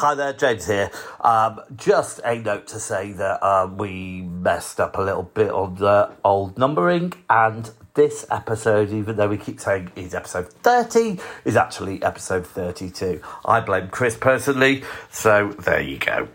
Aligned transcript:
Hi 0.00 0.14
there, 0.14 0.32
James 0.32 0.66
here. 0.66 0.90
Um, 1.20 1.60
just 1.76 2.20
a 2.24 2.38
note 2.38 2.66
to 2.68 2.80
say 2.80 3.12
that 3.12 3.42
um, 3.42 3.76
we 3.76 4.22
messed 4.22 4.80
up 4.80 4.96
a 4.96 5.02
little 5.02 5.24
bit 5.24 5.50
on 5.50 5.74
the 5.74 6.10
old 6.24 6.56
numbering, 6.56 7.12
and 7.28 7.70
this 7.92 8.24
episode, 8.30 8.94
even 8.94 9.16
though 9.16 9.28
we 9.28 9.36
keep 9.36 9.60
saying 9.60 9.92
is 9.96 10.14
episode 10.14 10.50
30, 10.50 11.18
is 11.44 11.54
actually 11.54 12.02
episode 12.02 12.46
32. 12.46 13.20
I 13.44 13.60
blame 13.60 13.88
Chris 13.88 14.16
personally, 14.16 14.84
so 15.10 15.48
there 15.58 15.82
you 15.82 15.98
go. 15.98 16.28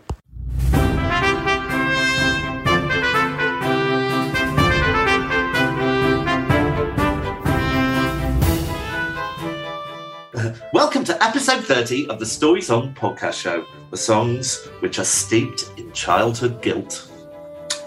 Episode 11.48 11.76
30 11.76 12.08
of 12.08 12.18
the 12.18 12.26
Story 12.26 12.60
Song 12.60 12.92
Podcast 12.92 13.34
Show, 13.34 13.64
the 13.92 13.96
songs 13.96 14.66
which 14.80 14.98
are 14.98 15.04
steeped 15.04 15.70
in 15.76 15.92
childhood 15.92 16.60
guilt. 16.60 17.08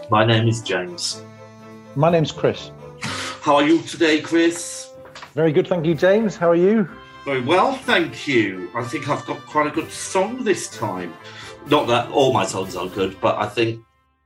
My 0.10 0.24
name 0.24 0.48
is 0.48 0.62
James. 0.62 1.22
My 1.98 2.10
name's 2.10 2.32
Chris. 2.32 2.72
How 3.02 3.58
are 3.58 3.68
you 3.68 3.82
today, 3.82 4.22
Chris? 4.22 4.94
Very 5.36 5.52
good, 5.52 5.68
thank 5.68 5.86
you, 5.86 5.94
James. 5.94 6.38
How 6.38 6.50
are 6.50 6.56
you? 6.56 6.88
Very 7.26 7.42
well, 7.42 7.74
thank 7.74 8.30
you. 8.30 8.72
I 8.76 8.84
think 8.86 9.10
I've 9.10 9.26
got 9.26 9.46
quite 9.46 9.68
a 9.68 9.72
good 9.72 9.92
song 9.92 10.42
this 10.46 10.70
time. 10.70 11.14
Not 11.68 11.86
that 11.88 12.10
all 12.12 12.32
my 12.32 12.46
songs 12.46 12.78
are 12.78 12.88
good, 12.88 13.20
but 13.20 13.36
I 13.40 13.48
think 13.48 13.84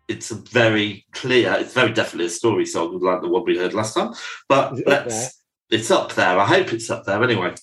it's 0.09 0.29
a 0.29 0.35
very 0.35 1.07
clear, 1.11 1.55
it's 1.57 1.73
very 1.73 1.91
definitely 1.91 2.27
a 2.27 2.29
story 2.29 2.67
song 2.67 2.99
like 2.99 3.21
the 3.21 3.29
one 3.29 3.45
we 3.45 3.57
heard 3.57 3.73
last 3.73 3.95
time. 3.95 4.13
But 4.47 4.85
let's, 4.85 5.41
it's 5.71 5.89
up 5.89 6.13
there. 6.13 6.37
I 6.37 6.45
hope 6.45 6.71
it's 6.71 6.91
up 6.91 7.05
there 7.05 7.23
anyway. 7.23 7.55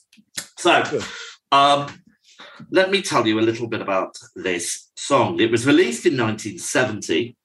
So. 0.56 0.82
Um, 1.52 1.88
let 2.70 2.90
me 2.90 3.02
tell 3.02 3.26
you 3.26 3.38
a 3.38 3.42
little 3.42 3.66
bit 3.66 3.80
about 3.80 4.16
this 4.36 4.90
song. 4.96 5.40
It 5.40 5.50
was 5.50 5.66
released 5.66 6.06
in 6.06 6.16
1970 6.16 7.36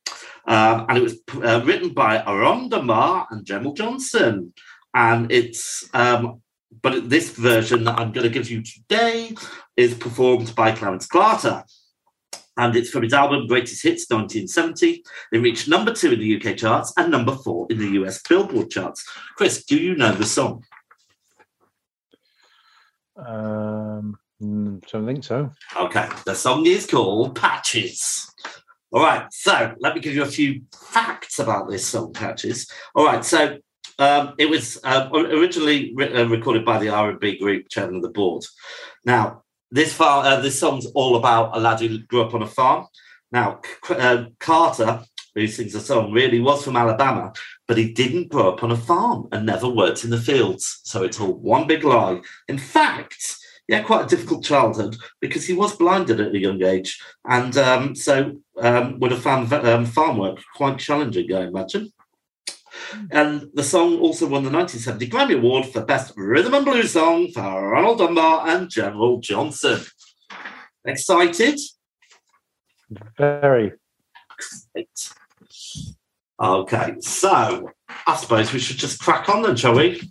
um, 0.48 0.86
and 0.88 0.98
it 0.98 1.04
was 1.04 1.20
uh, 1.44 1.62
written 1.66 1.90
by 1.94 2.24
Ronald 2.24 2.72
Dunbar 2.72 3.28
and 3.32 3.46
General 3.46 3.74
Johnson. 3.74 4.54
And 4.94 5.32
it's, 5.32 5.90
um, 5.94 6.42
but 6.82 7.10
this 7.10 7.32
version 7.32 7.84
that 7.86 8.00
I'm 8.00 8.12
going 8.12 8.28
to 8.28 8.34
give 8.34 8.50
you 8.50 8.62
today 8.62 9.36
is 9.76 9.96
performed 9.96 10.56
by 10.56 10.72
Clarence 10.72 11.08
Carter. 11.08 11.64
And 12.58 12.76
it's 12.76 12.90
from 12.90 13.04
his 13.04 13.14
album 13.14 13.48
Greatest 13.48 13.84
Hits 13.84 14.10
1970. 14.10 15.04
It 15.34 15.38
reached 15.40 15.68
number 15.68 15.94
two 15.94 16.14
in 16.14 16.20
the 16.20 16.38
UK 16.38 16.56
charts 16.56 16.94
and 16.96 17.12
number 17.12 17.36
four 17.36 17.68
in 17.70 17.80
the 17.80 17.90
US 18.02 18.22
Billboard 18.22 18.70
charts. 18.70 19.04
Chris, 19.36 19.66
do 19.66 19.78
you 19.78 19.96
know 19.96 20.14
the 20.14 20.26
song? 20.26 20.64
Um, 23.16 24.18
mm, 24.42 24.86
don't 24.92 25.06
think 25.06 25.24
so. 25.24 25.52
Okay, 25.76 26.08
the 26.26 26.36
song 26.36 26.66
is 26.66 26.86
called 26.86 27.36
Patches. 27.36 28.32
All 28.92 29.02
right, 29.02 29.26
so 29.32 29.74
let 29.80 29.96
me 29.96 30.02
give 30.02 30.16
you 30.16 30.24
a 30.24 30.28
few 30.28 30.62
facts 30.74 31.40
about 31.40 31.70
this 31.70 31.86
song, 31.86 32.14
Patches. 32.14 32.70
All 32.94 33.06
right, 33.06 33.24
so 33.26 33.58
um, 34.00 34.34
it 34.38 34.50
was 34.50 34.80
uh, 34.84 35.10
originally 35.14 35.94
re- 35.96 36.14
uh, 36.14 36.28
recorded 36.28 36.66
by 36.66 36.78
the 36.78 36.90
R&B 36.90 37.38
group 37.38 37.70
Chairman 37.70 37.98
of 37.98 38.02
the 38.02 38.10
Board. 38.10 38.44
Now, 39.06 39.44
this 39.72 39.94
far, 39.94 40.26
uh, 40.26 40.40
this 40.42 40.60
song's 40.60 40.86
all 40.88 41.16
about 41.16 41.56
a 41.56 41.60
lad 41.60 41.80
who 41.80 42.00
grew 42.00 42.22
up 42.22 42.34
on 42.34 42.42
a 42.42 42.48
farm. 42.48 42.86
Now, 43.32 43.62
uh, 43.90 44.26
Carter, 44.40 45.04
who 45.34 45.48
sings 45.48 45.74
the 45.74 45.80
song, 45.80 46.12
really 46.12 46.40
was 46.40 46.64
from 46.64 46.78
Alabama, 46.78 47.34
but 47.68 47.78
he 47.78 47.92
didn't 47.92 48.30
grow 48.30 48.52
up 48.52 48.64
on 48.64 48.72
a 48.72 48.78
farm 48.78 49.28
and 49.32 49.46
never 49.46 49.68
worked 49.68 50.04
in 50.04 50.10
the 50.10 50.18
fields. 50.20 50.82
So 50.84 51.04
it's 51.04 51.20
all 51.20 51.34
one 51.34 51.68
big 51.68 51.84
lie. 51.84 52.22
In 52.48 52.58
fact, 52.58 53.38
he 53.68 53.74
had 53.74 53.86
quite 53.86 54.06
a 54.06 54.16
difficult 54.16 54.44
childhood 54.44 54.96
because 55.20 55.46
he 55.46 55.54
was 55.54 55.76
blinded 55.76 56.20
at 56.20 56.36
a 56.36 56.40
young 56.40 56.64
age, 56.64 57.02
and 57.28 57.58
um, 57.58 57.96
so 57.96 58.40
um, 58.62 59.00
would 59.00 59.12
have 59.12 59.24
found 59.24 59.52
um, 59.54 59.86
farm 59.86 60.18
work 60.18 60.40
quite 60.56 60.78
challenging. 60.78 61.34
I 61.34 61.48
imagine. 61.48 61.92
And 63.10 63.50
the 63.54 63.64
song 63.64 64.00
also 64.00 64.26
won 64.26 64.44
the 64.44 64.52
1970 64.52 65.08
Grammy 65.08 65.38
Award 65.38 65.66
for 65.66 65.84
Best 65.84 66.14
Rhythm 66.16 66.54
and 66.54 66.66
Blues 66.66 66.92
Song 66.92 67.32
for 67.32 67.72
Ronald 67.72 68.00
Dunbar 68.00 68.48
and 68.48 68.70
General 68.70 69.20
Johnson. 69.20 69.82
Excited? 70.86 71.60
Very. 73.18 73.74
Great. 74.74 75.14
Okay, 76.42 76.96
so 77.00 77.72
I 78.06 78.16
suppose 78.18 78.52
we 78.52 78.60
should 78.60 78.78
just 78.78 79.00
crack 79.00 79.30
on 79.30 79.42
then, 79.42 79.56
shall 79.56 79.74
we? 79.76 80.02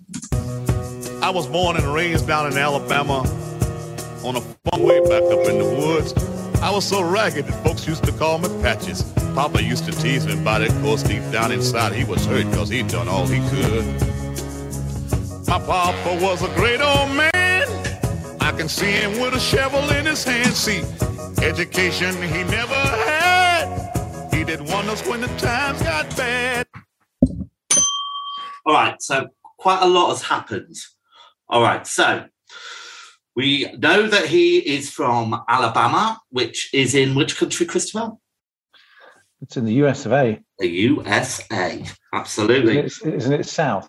I 1.21 1.29
was 1.29 1.47
born 1.47 1.77
and 1.77 1.85
raised 1.93 2.27
down 2.27 2.51
in 2.51 2.57
Alabama 2.57 3.19
on 4.25 4.37
a 4.37 4.41
farm 4.41 4.83
way 4.85 5.01
back 5.01 5.23
up 5.23 5.47
in 5.47 5.59
the 5.59 5.65
woods. 5.65 6.15
I 6.63 6.71
was 6.71 6.87
so 6.87 7.03
ragged 7.03 7.45
that 7.47 7.63
folks 7.65 7.87
used 7.87 8.05
to 8.05 8.13
call 8.13 8.39
me 8.39 8.49
Patches. 8.63 9.03
Papa 9.35 9.63
used 9.63 9.85
to 9.85 9.93
tease 9.93 10.27
me 10.27 10.33
about 10.33 10.63
it, 10.63 10.71
of 10.71 10.81
course, 10.81 11.03
deep 11.03 11.23
down 11.31 11.53
inside 11.53 11.93
he 11.93 12.05
was 12.05 12.25
hurt 12.25 12.49
because 12.51 12.71
he'd 12.71 12.89
done 12.89 13.07
all 13.07 13.27
he 13.27 13.47
could. 13.51 13.85
My 15.47 15.59
papa 15.59 16.19
was 16.23 16.43
a 16.43 16.49
great 16.55 16.81
old 16.81 17.11
man. 17.11 17.69
I 18.41 18.51
can 18.53 18.71
see 18.71 18.93
him 18.93 19.21
with 19.21 19.35
a 19.35 19.41
shovel 19.41 19.87
in 19.91 20.07
his 20.07 20.25
hand. 20.25 20.55
See, 20.55 20.83
education 21.43 22.15
he 22.15 22.45
never 22.45 22.75
had. 22.75 23.14
He 24.45 24.57
did 24.57 24.69
wonders 24.69 25.01
when 25.07 25.23
the 25.23 25.29
times 25.39 25.81
got 25.81 26.15
bad. 26.19 26.67
All 28.67 28.75
right, 28.75 29.01
so 29.01 29.29
quite 29.57 29.81
a 29.81 29.87
lot 29.87 30.11
has 30.11 30.21
happened. 30.21 30.77
All 31.49 31.63
right, 31.63 31.87
so 31.87 32.27
we 33.35 33.73
know 33.79 34.07
that 34.07 34.27
he 34.27 34.59
is 34.59 34.91
from 34.91 35.35
Alabama, 35.49 36.21
which 36.29 36.75
is 36.75 36.95
in 36.95 37.15
which 37.15 37.39
country, 37.39 37.65
Christopher? 37.65 38.11
It's 39.41 39.57
in 39.57 39.65
the 39.65 39.73
US 39.85 40.05
of 40.05 40.13
A. 40.13 40.39
The 40.59 40.69
USA. 40.69 41.83
Absolutely. 42.13 42.81
Isn't 42.81 43.15
it, 43.15 43.15
isn't 43.15 43.33
it 43.33 43.47
south? 43.47 43.89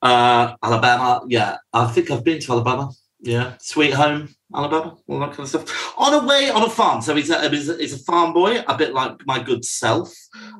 Uh, 0.00 0.54
Alabama, 0.62 1.22
yeah. 1.26 1.56
I 1.72 1.88
think 1.88 2.12
I've 2.12 2.22
been 2.22 2.38
to 2.38 2.52
Alabama. 2.52 2.90
Yeah. 3.18 3.54
Sweet 3.58 3.94
home, 3.94 4.32
Alabama, 4.54 4.96
all 5.06 5.20
that 5.20 5.30
kind 5.30 5.40
of 5.40 5.48
stuff. 5.48 5.94
On 5.96 6.12
a 6.12 6.26
way, 6.26 6.50
on 6.50 6.62
a 6.62 6.70
farm. 6.70 7.00
So 7.02 7.14
he's 7.14 7.30
a, 7.30 7.48
he's 7.48 7.68
a, 7.68 7.76
he's 7.76 7.94
a 7.94 8.04
farm 8.04 8.32
boy, 8.32 8.62
a 8.66 8.76
bit 8.76 8.92
like 8.92 9.24
my 9.26 9.40
good 9.42 9.64
self. 9.64 10.12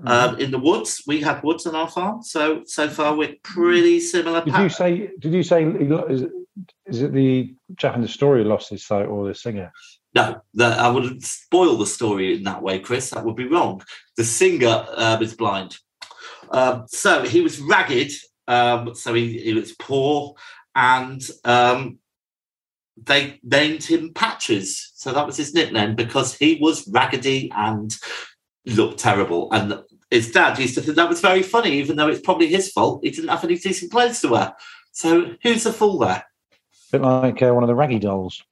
Um, 0.07 0.39
in 0.39 0.51
the 0.51 0.59
woods, 0.59 1.03
we 1.07 1.21
had 1.21 1.43
woods 1.43 1.67
on 1.67 1.75
our 1.75 1.89
farm. 1.89 2.23
So, 2.23 2.63
so 2.67 2.89
far, 2.89 3.17
we're 3.17 3.35
pretty 3.43 4.01
similar. 4.01 4.45
Did 4.45 4.57
you 4.57 4.69
say? 4.69 5.11
Did 5.19 5.33
you 5.33 5.43
say? 5.43 5.65
Is 5.65 6.23
it, 6.23 6.31
is 6.87 7.03
it 7.03 7.13
the 7.13 7.55
chap 7.79 7.97
in 7.97 8.03
the 8.03 8.09
story 8.09 8.45
lost 8.45 8.71
his 8.71 8.87
sight 8.87 9.07
or 9.07 9.27
the 9.27 9.35
singer? 9.35 9.73
No, 10.15 10.41
that 10.55 10.79
I 10.79 10.89
wouldn't 10.89 11.23
spoil 11.23 11.77
the 11.77 11.87
story 11.87 12.37
in 12.37 12.43
that 12.45 12.63
way, 12.63 12.81
Chris. 12.81 13.11
That 13.11 13.25
would 13.25 13.37
be 13.37 13.47
wrong. 13.47 13.83
The 14.17 14.25
singer 14.25 14.87
um, 14.97 15.23
is 15.23 15.35
blind. 15.35 15.77
Um, 16.51 16.85
so 16.89 17.25
he 17.25 17.41
was 17.41 17.61
ragged. 17.61 18.13
Um, 18.49 18.95
so 18.97 19.15
he, 19.15 19.39
he 19.39 19.55
was 19.55 19.73
poor, 19.73 20.35
and 20.75 21.23
um, 21.45 21.99
they 23.05 23.39
named 23.43 23.85
him 23.85 24.13
Patches. 24.15 24.93
So 24.95 25.13
that 25.13 25.27
was 25.27 25.37
his 25.37 25.55
nickname 25.55 25.95
because 25.95 26.35
he 26.35 26.59
was 26.61 26.87
raggedy 26.89 27.51
and 27.55 27.97
looked 28.67 28.99
terrible. 28.99 29.53
And 29.53 29.81
his 30.11 30.31
dad 30.31 30.59
used 30.59 30.75
to 30.75 30.83
think 30.83 30.97
that 30.97 31.09
was 31.09 31.21
very 31.21 31.43
funny, 31.43 31.73
even 31.79 31.97
though 31.97 32.09
it's 32.09 32.21
probably 32.21 32.49
his 32.49 32.71
fault. 32.71 33.01
He 33.03 33.11
didn't 33.11 33.31
have 33.31 33.45
any 33.45 33.57
decent 33.57 33.91
clothes 33.91 34.21
to 34.21 34.29
wear. 34.29 34.55
So 34.93 35.35
who's 35.43 35.65
the 35.65 35.73
fool 35.73 35.99
there? 35.99 36.25
A 36.93 36.99
bit 36.99 37.03
like 37.03 37.43
uh, 37.43 37.53
one 37.53 37.63
of 37.63 37.69
the 37.69 37.75
raggy 37.75 37.99
dolls. 37.99 38.43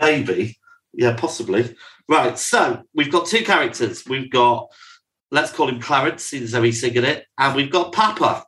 Maybe. 0.00 0.58
Yeah, 0.92 1.14
possibly. 1.14 1.76
Right. 2.08 2.38
So 2.38 2.82
we've 2.94 3.12
got 3.12 3.26
two 3.26 3.44
characters. 3.44 4.04
We've 4.06 4.30
got, 4.30 4.68
let's 5.30 5.52
call 5.52 5.68
him 5.68 5.80
Clarence, 5.80 6.24
since 6.24 6.52
he's 6.52 6.80
singing 6.80 7.04
it, 7.04 7.26
and 7.38 7.54
we've 7.54 7.70
got 7.70 7.92
Papa. 7.92 8.44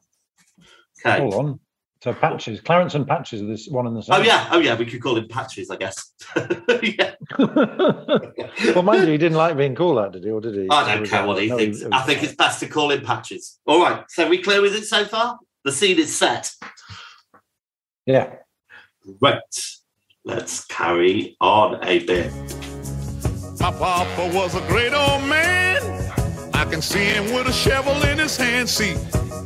Okay. 1.04 1.20
Hold 1.20 1.34
on. 1.34 1.60
So 2.02 2.14
patches, 2.14 2.60
Clarence 2.62 2.94
and 2.94 3.06
patches 3.06 3.42
are 3.42 3.46
this 3.46 3.68
one 3.68 3.86
and 3.86 3.94
the 3.94 4.02
same. 4.02 4.20
Oh 4.20 4.22
yeah, 4.22 4.48
oh 4.52 4.58
yeah, 4.58 4.74
we 4.74 4.86
could 4.86 5.02
call 5.02 5.18
him 5.18 5.28
Patches, 5.28 5.68
I 5.70 5.76
guess. 5.76 6.12
yeah. 6.82 7.14
well, 7.38 8.82
mind 8.82 9.02
you, 9.04 9.12
he 9.12 9.18
didn't 9.18 9.36
like 9.36 9.54
being 9.54 9.74
called 9.74 9.98
that, 9.98 10.12
did 10.12 10.24
he? 10.24 10.30
Or 10.30 10.40
did 10.40 10.54
he? 10.54 10.66
I 10.70 10.94
don't 10.96 11.06
care 11.06 11.24
it- 11.24 11.26
what 11.26 11.42
he 11.42 11.48
no, 11.48 11.58
thinks. 11.58 11.82
it 11.82 11.92
I 11.92 12.00
think 12.02 12.22
it's 12.22 12.34
best 12.34 12.60
to 12.60 12.68
call 12.68 12.90
him 12.90 13.04
Patches. 13.04 13.58
All 13.66 13.82
right. 13.82 14.02
So 14.08 14.26
we 14.30 14.38
clear 14.38 14.62
with 14.62 14.74
it 14.74 14.84
so 14.84 15.04
far? 15.04 15.38
The 15.64 15.72
scene 15.72 15.98
is 15.98 16.16
set. 16.16 16.50
Yeah. 18.06 18.34
Right. 19.20 19.40
Let's 20.24 20.64
carry 20.66 21.36
on 21.38 21.84
a 21.84 21.98
bit. 21.98 22.32
My 23.60 23.70
papa 23.72 24.30
was 24.34 24.54
a 24.54 24.66
great 24.68 24.94
old 24.94 25.22
man. 25.24 25.82
I 26.54 26.64
can 26.64 26.80
see 26.80 27.04
him 27.04 27.34
with 27.34 27.46
a 27.46 27.52
shovel 27.52 28.02
in 28.04 28.18
his 28.18 28.38
hand. 28.38 28.70
See, 28.70 28.96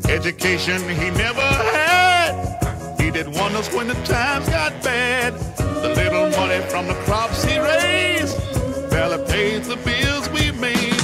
education 0.08 0.80
he 0.88 1.10
never 1.10 1.40
had. 1.40 1.83
He 2.98 3.10
did 3.10 3.28
wonders 3.34 3.68
when 3.74 3.88
the 3.88 3.94
times 4.04 4.48
got 4.48 4.72
bad. 4.82 5.34
The 5.58 5.90
little 5.94 6.30
money 6.30 6.60
from 6.70 6.86
the 6.86 6.94
crops 7.04 7.44
he 7.44 7.58
raised 7.58 8.38
barely 8.90 9.24
pays 9.26 9.68
the 9.68 9.76
bills 9.76 10.28
we 10.30 10.50
made. 10.60 10.94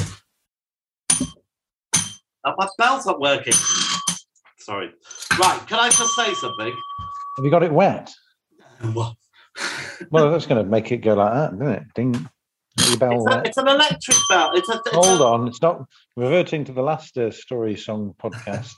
Oh, 2.44 2.54
my 2.56 2.66
spell's 2.66 3.06
not 3.06 3.20
working. 3.20 3.52
Sorry. 4.58 4.90
Right. 5.38 5.60
Can 5.66 5.78
I 5.78 5.90
just 5.90 6.14
say 6.16 6.32
something? 6.34 6.72
Have 7.36 7.44
you 7.44 7.50
got 7.50 7.62
it 7.62 7.72
wet? 7.72 8.10
Well, 8.94 9.16
Well, 10.10 10.30
that's 10.30 10.46
going 10.46 10.64
to 10.64 10.70
make 10.70 10.90
it 10.90 10.98
go 10.98 11.14
like 11.14 11.32
that, 11.34 11.52
isn't 11.54 11.68
it? 11.68 11.82
Ding. 11.94 12.28
Little 12.78 12.98
bell 12.98 13.26
It's, 13.26 13.34
a, 13.34 13.42
it's 13.44 13.56
an 13.58 13.68
electric 13.68 14.16
bell. 14.30 14.52
It's 14.54 14.68
a. 14.68 14.80
It's 14.86 14.94
Hold 14.94 15.20
a, 15.20 15.24
on, 15.24 15.48
it's 15.48 15.60
not 15.60 15.84
reverting 16.16 16.64
to 16.64 16.72
the 16.72 16.82
last 16.82 17.18
uh, 17.18 17.30
story 17.30 17.76
song 17.76 18.14
podcast. 18.22 18.74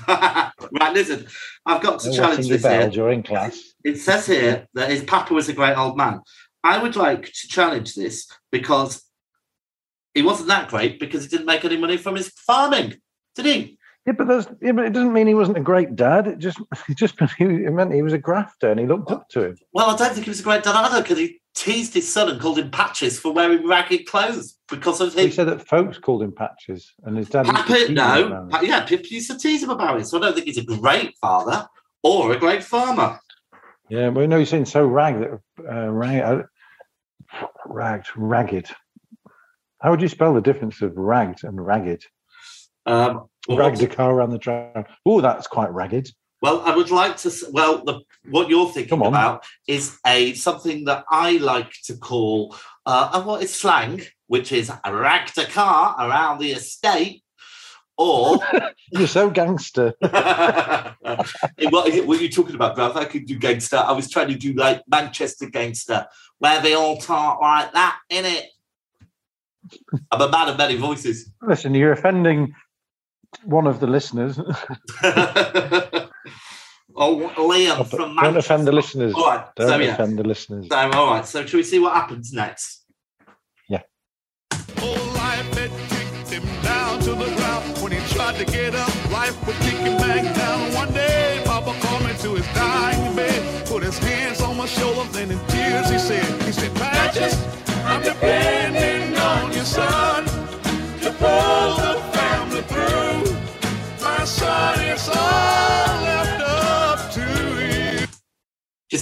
right, 0.08 0.92
listen. 0.92 1.26
I've 1.66 1.82
got 1.82 2.00
to 2.00 2.12
challenge 2.12 2.48
this 2.48 2.62
here. 2.62 2.90
during 2.90 3.22
class. 3.22 3.60
It 3.84 3.98
says 3.98 4.26
here 4.26 4.66
that 4.74 4.90
his 4.90 5.02
papa 5.02 5.34
was 5.34 5.48
a 5.48 5.52
great 5.52 5.76
old 5.76 5.96
man. 5.96 6.20
I 6.62 6.78
would 6.78 6.96
like 6.96 7.26
to 7.26 7.48
challenge 7.48 7.94
this 7.94 8.26
because 8.50 9.02
he 10.14 10.22
wasn't 10.22 10.48
that 10.48 10.68
great 10.68 10.98
because 10.98 11.24
he 11.24 11.28
didn't 11.28 11.46
make 11.46 11.64
any 11.64 11.76
money 11.76 11.96
from 11.96 12.16
his 12.16 12.28
farming, 12.28 12.96
did 13.34 13.46
he? 13.46 13.78
Yeah, 14.06 14.12
but 14.12 14.56
yeah, 14.60 14.72
but 14.72 14.84
it 14.84 14.92
doesn't 14.92 15.12
mean 15.12 15.26
he 15.26 15.34
wasn't 15.34 15.56
a 15.56 15.62
great 15.62 15.96
dad. 15.96 16.26
It 16.26 16.38
just 16.38 16.58
it 16.88 16.96
just 16.96 17.16
it 17.20 17.72
meant 17.72 17.94
he 17.94 18.02
was 18.02 18.12
a 18.12 18.18
grafter 18.18 18.70
and 18.70 18.80
he 18.80 18.86
looked 18.86 19.10
up 19.10 19.28
to 19.30 19.44
him. 19.44 19.56
Well, 19.72 19.90
I 19.90 19.96
don't 19.96 20.12
think 20.12 20.24
he 20.24 20.30
was 20.30 20.40
a 20.40 20.44
great 20.44 20.62
dad 20.62 20.74
either 20.74 21.02
because 21.02 21.18
he 21.18 21.40
teased 21.54 21.94
his 21.94 22.12
son 22.12 22.28
and 22.28 22.40
called 22.40 22.58
him 22.58 22.70
Patches 22.70 23.18
for 23.18 23.32
wearing 23.32 23.66
ragged 23.66 24.06
clothes 24.06 24.58
because 24.68 25.00
of 25.00 25.14
He 25.14 25.30
said 25.30 25.48
that 25.48 25.66
folks 25.66 25.98
called 25.98 26.22
him 26.22 26.32
Patches, 26.32 26.92
and 27.04 27.16
his 27.16 27.28
dad. 27.28 27.46
Papa, 27.46 27.86
no. 27.90 28.48
Pa- 28.50 28.60
yeah, 28.60 28.84
Pip 28.84 29.10
used 29.10 29.30
to 29.30 29.38
tease 29.38 29.62
him 29.62 29.70
about 29.70 30.00
it. 30.00 30.06
So 30.06 30.18
I 30.18 30.20
don't 30.20 30.34
think 30.34 30.46
he's 30.46 30.58
a 30.58 30.64
great 30.64 31.16
father 31.20 31.66
or 32.02 32.32
a 32.32 32.38
great 32.38 32.62
farmer. 32.64 33.18
Yeah, 33.88 34.08
well, 34.08 34.26
no, 34.26 34.38
he's 34.38 34.48
saying 34.48 34.64
so 34.64 34.86
rag 34.86 35.20
that 35.20 35.40
uh, 35.70 35.90
rag, 35.90 36.22
uh, 36.22 36.42
ragged, 37.66 38.06
ragged. 38.16 38.68
How 39.80 39.90
would 39.90 40.00
you 40.02 40.08
spell 40.08 40.34
the 40.34 40.40
difference 40.40 40.80
of 40.82 40.96
ragged 40.96 41.44
and 41.44 41.64
ragged? 41.64 42.04
Um, 42.86 43.26
well, 43.48 43.58
Ragged 43.58 43.82
a 43.82 43.86
car 43.86 44.12
around 44.12 44.30
the 44.30 44.38
track. 44.38 44.88
Oh, 45.04 45.20
that's 45.20 45.46
quite 45.46 45.70
ragged. 45.72 46.10
Well, 46.44 46.60
I 46.60 46.76
would 46.76 46.90
like 46.90 47.16
to. 47.22 47.32
Well, 47.52 47.82
the, 47.86 48.00
what 48.28 48.50
you're 48.50 48.68
thinking 48.68 49.00
about 49.00 49.46
is 49.66 49.96
a 50.06 50.34
something 50.34 50.84
that 50.84 51.06
I 51.08 51.38
like 51.38 51.72
to 51.84 51.96
call 51.96 52.54
uh, 52.84 53.12
and 53.14 53.24
what 53.24 53.42
is 53.42 53.54
slang, 53.54 54.02
which 54.26 54.52
is 54.52 54.70
a 54.70 54.94
ragged 54.94 55.38
a 55.38 55.46
car 55.46 55.96
around 55.98 56.40
the 56.40 56.52
estate, 56.52 57.22
or 57.96 58.40
You're 58.90 59.06
so 59.06 59.30
gangster. 59.30 59.94
what, 60.00 60.94
what 61.70 62.18
are 62.18 62.22
you 62.22 62.28
talking 62.28 62.56
about, 62.56 62.76
Ralph? 62.76 62.96
I 62.96 63.06
could 63.06 63.24
do 63.24 63.38
gangster. 63.38 63.78
I 63.78 63.92
was 63.92 64.10
trying 64.10 64.28
to 64.28 64.34
do 64.34 64.52
like 64.52 64.82
Manchester 64.86 65.48
gangster, 65.48 66.04
where 66.40 66.60
they 66.60 66.74
all 66.74 66.98
talk 66.98 67.40
like 67.40 67.72
that, 67.72 68.00
in 68.10 68.26
it. 68.26 68.50
I'm 70.12 70.20
a 70.20 70.30
man 70.30 70.50
of 70.50 70.58
many 70.58 70.76
voices. 70.76 71.32
Listen, 71.40 71.74
you're 71.74 71.92
offending 71.92 72.54
one 73.44 73.66
of 73.66 73.80
the 73.80 73.86
listeners. 73.86 74.38
oh, 76.96 77.32
Liam 77.36 77.72
oh, 77.72 77.76
Don't 77.76 77.88
from 77.90 78.14
Manchester. 78.14 78.38
offend 78.38 78.66
the 78.68 78.72
listeners. 78.72 79.14
All 79.14 79.26
right, 79.26 79.46
Don't 79.56 79.68
so 79.68 79.76
yeah. 79.78 79.94
offend 79.94 80.18
the 80.18 80.24
listeners. 80.24 80.66
So, 80.70 80.76
all 80.76 81.14
right. 81.14 81.26
So, 81.26 81.44
shall 81.46 81.58
we 81.58 81.64
see 81.64 81.78
what 81.78 81.94
happens 81.94 82.32
next? 82.32 82.80
Oh, 84.78 85.12
life 85.16 85.58
had 85.58 85.70
kicked 85.90 86.30
him 86.30 86.62
down 86.62 87.00
to 87.00 87.10
the 87.10 87.34
ground. 87.36 87.78
When 87.82 87.92
he 87.92 87.98
tried 88.14 88.36
to 88.38 88.44
get 88.44 88.74
up, 88.74 89.10
life 89.10 89.34
would 89.46 89.56
kick 89.56 89.74
him 89.74 89.96
back 89.98 90.22
down. 90.36 90.74
One 90.74 90.92
day, 90.92 91.42
Papa 91.44 91.74
called 91.80 92.04
me 92.04 92.12
to 92.18 92.34
his 92.34 92.46
dying 92.54 93.16
bed, 93.16 93.66
put 93.66 93.82
his 93.82 93.98
hands 93.98 94.40
on 94.40 94.56
my 94.56 94.66
shoulder, 94.66 95.08
then 95.12 95.30
in 95.30 95.38
tears 95.48 95.90
he 95.90 95.98
said, 95.98 96.42
he 96.42 96.52
said, 96.52 96.63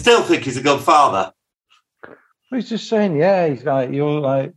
still 0.03 0.23
think 0.23 0.43
he's 0.43 0.57
a 0.57 0.63
good 0.63 0.81
father? 0.81 1.33
He's 2.51 2.69
just 2.69 2.89
saying, 2.89 3.17
yeah, 3.17 3.49
he's 3.49 3.65
like, 3.65 3.93
you're 3.93 4.21
like, 4.21 4.53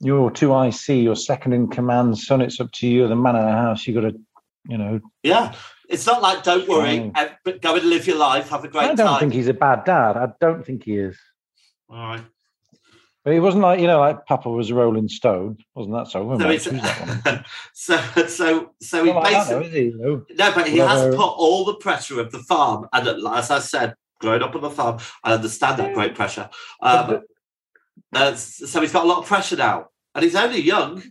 you're 0.00 0.30
2IC, 0.30 1.02
you're 1.02 1.16
second 1.16 1.54
in 1.54 1.68
command, 1.68 2.18
son. 2.18 2.42
It's 2.42 2.60
up 2.60 2.70
to 2.72 2.86
you. 2.86 2.98
You're 2.98 3.08
the 3.08 3.16
man 3.16 3.34
of 3.34 3.44
the 3.44 3.50
house. 3.50 3.86
You 3.86 3.94
got 3.94 4.08
to, 4.08 4.20
you 4.68 4.78
know. 4.78 5.00
Yeah. 5.22 5.54
It's 5.88 6.06
not 6.06 6.20
like, 6.20 6.42
don't 6.42 6.68
worry, 6.68 7.10
but 7.44 7.62
go 7.62 7.76
and 7.76 7.84
live 7.86 8.06
your 8.06 8.18
life, 8.18 8.50
have 8.50 8.62
a 8.64 8.68
great 8.68 8.82
time. 8.82 8.90
I 8.90 8.94
don't 8.94 9.06
time. 9.06 9.20
think 9.20 9.32
he's 9.32 9.48
a 9.48 9.54
bad 9.54 9.84
dad. 9.84 10.18
I 10.18 10.28
don't 10.38 10.64
think 10.64 10.84
he 10.84 10.98
is. 10.98 11.18
All 11.88 11.96
right. 11.96 12.22
But 13.24 13.32
he 13.32 13.40
wasn't 13.40 13.62
like, 13.62 13.80
you 13.80 13.86
know, 13.86 13.98
like 13.98 14.26
Papa 14.26 14.50
was 14.50 14.68
a 14.70 14.74
Rolling 14.74 15.08
Stone. 15.08 15.56
Wasn't 15.74 15.94
that 15.94 16.08
so? 16.08 16.38
So, 16.38 16.48
it's, 16.50 16.64
that 16.66 17.46
so, 17.72 17.96
so, 18.26 18.74
so 18.80 19.04
he 19.04 19.12
like 19.12 19.32
that, 19.32 19.48
though, 19.48 19.60
basically, 19.60 19.90
he? 19.90 19.96
No. 19.96 20.24
no, 20.30 20.52
but 20.54 20.68
he 20.68 20.78
has 20.78 21.14
put 21.14 21.24
all 21.24 21.64
the 21.64 21.74
pressure 21.74 22.20
of 22.20 22.30
the 22.32 22.38
farm, 22.40 22.86
and 22.92 23.08
as 23.08 23.50
I 23.50 23.58
said, 23.58 23.94
growing 24.20 24.42
up 24.42 24.54
on 24.54 24.60
the 24.62 24.70
farm, 24.70 24.98
I 25.24 25.32
understand 25.34 25.78
that 25.78 25.94
great 25.94 26.14
pressure. 26.14 26.48
Um, 26.80 27.20
uh, 28.12 28.34
so 28.34 28.80
he's 28.80 28.92
got 28.92 29.04
a 29.04 29.08
lot 29.08 29.18
of 29.18 29.26
pressure 29.26 29.56
now, 29.56 29.88
and 30.14 30.24
he's 30.24 30.34
only 30.36 30.60
young. 30.60 31.02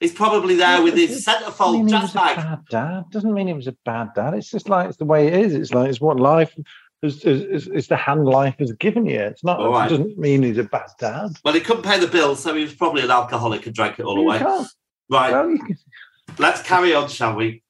He's 0.00 0.12
probably 0.12 0.56
there 0.56 0.82
with 0.82 0.94
his 0.94 1.24
Doesn't 1.24 1.44
centerfold 1.52 1.72
mean 1.72 1.86
he 1.86 1.92
jazz 1.92 2.02
was 2.02 2.10
a 2.14 2.18
bag. 2.18 2.36
bad 2.36 2.58
dad. 2.70 3.04
Doesn't 3.10 3.32
mean 3.32 3.46
he 3.46 3.54
was 3.54 3.66
a 3.66 3.76
bad 3.86 4.08
dad. 4.14 4.34
It's 4.34 4.50
just 4.50 4.68
like 4.68 4.88
it's 4.88 4.98
the 4.98 5.06
way 5.06 5.26
it 5.28 5.34
is. 5.34 5.54
It's 5.54 5.72
like 5.72 5.88
it's 5.88 6.00
what 6.02 6.20
life 6.20 6.54
is. 7.02 7.24
is, 7.24 7.42
is 7.44 7.66
it's 7.68 7.86
the 7.88 7.96
hand 7.96 8.26
life 8.26 8.56
has 8.58 8.72
given 8.72 9.06
you. 9.06 9.18
It's 9.20 9.42
not. 9.42 9.58
Right. 9.58 9.86
It 9.86 9.96
doesn't 9.96 10.18
mean 10.18 10.42
he's 10.42 10.58
a 10.58 10.64
bad 10.64 10.88
dad. 10.98 11.30
Well, 11.44 11.54
he 11.54 11.60
couldn't 11.60 11.82
pay 11.84 11.98
the 11.98 12.08
bills, 12.08 12.42
so 12.42 12.54
he 12.54 12.62
was 12.64 12.74
probably 12.74 13.02
an 13.04 13.10
alcoholic 13.10 13.64
and 13.64 13.74
drank 13.74 13.98
it 13.98 14.04
all 14.04 14.16
You 14.16 14.22
away. 14.28 14.38
can't- 14.38 14.68
Right, 15.08 15.30
well, 15.32 15.56
let's 16.38 16.60
carry 16.62 16.92
on, 16.92 17.08
shall 17.08 17.36
we? 17.36 17.62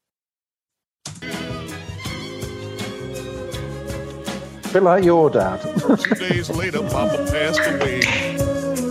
A 4.76 4.80
bit 4.80 4.84
like 4.84 5.04
your 5.04 5.30
dad. 5.30 5.58
Two 5.98 6.14
days 6.16 6.50
later, 6.50 6.80
Papa 6.90 7.26
passed 7.30 7.60
away. 7.60 8.00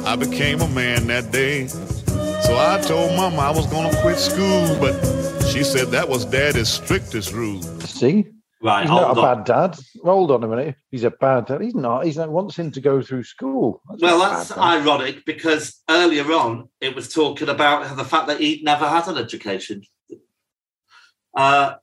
I 0.06 0.16
became 0.16 0.62
a 0.62 0.68
man 0.70 1.08
that 1.08 1.32
day. 1.32 1.68
So 1.68 2.58
I 2.58 2.82
told 2.82 3.16
Mama 3.16 3.38
I 3.38 3.52
was 3.52 3.68
gonna 3.68 3.96
quit 4.02 4.18
school, 4.18 4.78
but 4.80 4.94
she 5.46 5.64
said 5.64 5.90
that 5.90 6.10
was 6.10 6.26
Daddy's 6.26 6.70
strictest 6.70 7.34
rule. 7.34 7.62
See, 7.82 8.26
Right, 8.64 8.82
he's 8.82 8.90
not 8.90 9.16
a 9.16 9.22
on. 9.22 9.44
bad 9.44 9.46
dad. 9.46 9.80
Hold 10.04 10.32
on 10.32 10.44
a 10.44 10.48
minute. 10.48 10.76
He's 10.90 11.04
a 11.04 11.12
bad 11.12 11.46
dad. 11.46 11.62
He's 11.62 11.76
not. 11.76 12.06
He's 12.06 12.18
not 12.18 12.30
wants 12.30 12.58
him 12.58 12.72
to 12.72 12.82
go 12.82 13.02
through 13.02 13.24
school. 13.24 13.82
That's 13.90 14.02
Well, 14.02 14.20
that's 14.20 14.58
ironic 14.58 15.24
because 15.26 15.84
earlier 15.88 16.24
on 16.32 16.70
it 16.82 16.96
was 16.96 17.14
talking 17.14 17.50
about 17.50 17.96
the 17.96 18.04
fact 18.04 18.28
that 18.28 18.40
he'd 18.40 18.64
never 18.64 18.88
had 18.88 19.08
an 19.08 19.18
education. 19.18 19.84
Uh, 21.38 21.76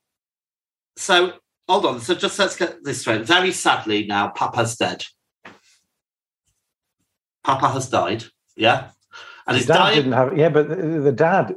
so 0.97 1.35
hold 1.69 1.87
on. 1.87 2.01
So 2.01 2.15
just 2.15 2.39
let's 2.39 2.57
get 2.57 2.83
this 2.85 3.01
straight. 3.01 3.23
Very 3.27 3.53
sadly, 3.53 4.07
now 4.07 4.29
Papa's 4.29 4.77
dead. 4.77 5.05
Papa 7.45 7.69
has 7.69 7.89
died. 7.89 8.25
Yeah, 8.57 8.91
and 9.47 9.57
His 9.57 9.65
he's 9.65 9.69
dad 9.69 9.79
dying. 9.79 9.97
didn't 9.97 10.13
have. 10.13 10.39
Yeah, 10.39 10.49
but 10.51 10.69
the, 10.69 10.77
the 10.77 11.13
dad, 11.13 11.55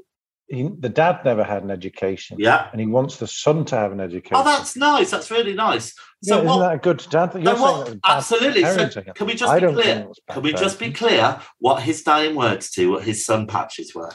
he, 0.47 0.69
the 0.79 0.89
dad 0.89 1.23
never 1.25 1.43
had 1.43 1.63
an 1.63 1.69
education. 1.71 2.37
Yeah. 2.39 2.69
and 2.71 2.79
he 2.81 2.87
wants 2.87 3.17
the 3.17 3.27
son 3.27 3.65
to 3.65 3.75
have 3.75 3.91
an 3.91 3.99
education. 3.99 4.37
Oh, 4.37 4.43
that's 4.43 4.75
nice. 4.75 5.11
That's 5.11 5.29
really 5.29 5.53
nice. 5.53 5.93
So 6.23 6.35
yeah, 6.35 6.35
isn't 6.37 6.47
what? 6.47 6.59
that 6.59 6.73
a 6.73 6.77
good 6.77 7.05
dad? 7.09 7.33
You're 7.35 7.55
what- 7.55 7.97
absolutely. 8.05 8.63
So 8.63 8.87
can 9.13 9.27
we 9.27 9.35
just 9.35 9.51
I 9.51 9.59
be 9.59 9.73
clear? 9.73 9.99
it 9.99 10.07
was 10.07 10.19
bad 10.27 10.33
Can 10.33 10.43
we 10.43 10.53
just 10.53 10.79
be 10.79 10.91
clear 10.91 11.39
what 11.59 11.83
his 11.83 12.01
dying 12.01 12.35
words 12.35 12.71
to 12.71 12.91
what 12.91 13.03
his 13.03 13.23
son 13.25 13.45
Patches 13.45 13.93
were? 13.93 14.11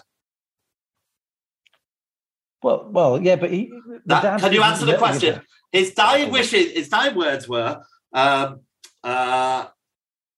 Well, 2.62 2.88
well, 2.90 3.23
yeah, 3.23 3.37
but 3.37 3.50
he. 3.50 3.73
That- 4.07 4.40
can 4.40 4.52
you 4.52 4.62
answer 4.62 4.85
the 4.87 4.97
question? 4.99 5.40
His 5.73 5.95
dying 5.95 6.31
wishes, 6.31 6.73
his 6.73 6.88
dying 6.88 7.14
words 7.17 7.49
were, 7.49 7.81
um, 8.12 8.61
uh, 9.05 9.67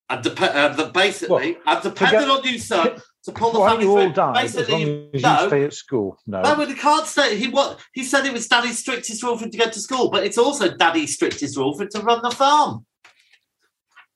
I'm 0.09 0.21
dep- 0.23 0.41
uh, 0.41 0.91
basically, 0.91 1.57
I'm 1.67 1.83
dependent 1.83 2.31
on 2.31 2.45
you, 2.45 2.59
son, 2.59 3.01
to 3.25 3.33
pull 3.33 3.51
the 3.53 3.61
Why 3.61 3.71
family 3.71 3.85
you 3.87 3.91
all 3.93 4.03
through. 4.05 4.13
die 4.13 4.43
Basically, 4.43 5.11
as 5.15 5.23
no. 5.23 5.47
stay 5.49 5.65
at 5.65 5.73
school? 5.73 6.19
No. 6.27 6.43
no, 6.43 6.55
but 6.55 6.69
he 6.69 6.75
can't 6.75 7.07
say 7.07 7.37
he 7.39 7.49
what 7.49 7.81
he 7.95 8.05
said 8.05 8.27
it 8.27 8.33
was 8.35 8.47
daddy's 8.47 8.79
strictest 8.79 9.23
rule 9.23 9.39
for 9.39 9.45
him 9.45 9.51
to 9.53 9.59
go 9.59 9.71
to 9.71 9.81
school, 9.81 10.11
but 10.11 10.23
it's 10.25 10.37
also 10.37 10.77
daddy's 10.77 11.15
strictest 11.15 11.57
rule 11.57 11.75
for 11.75 11.85
him 11.85 11.89
to 11.95 12.01
run 12.03 12.21
the 12.23 12.31
farm. 12.31 12.85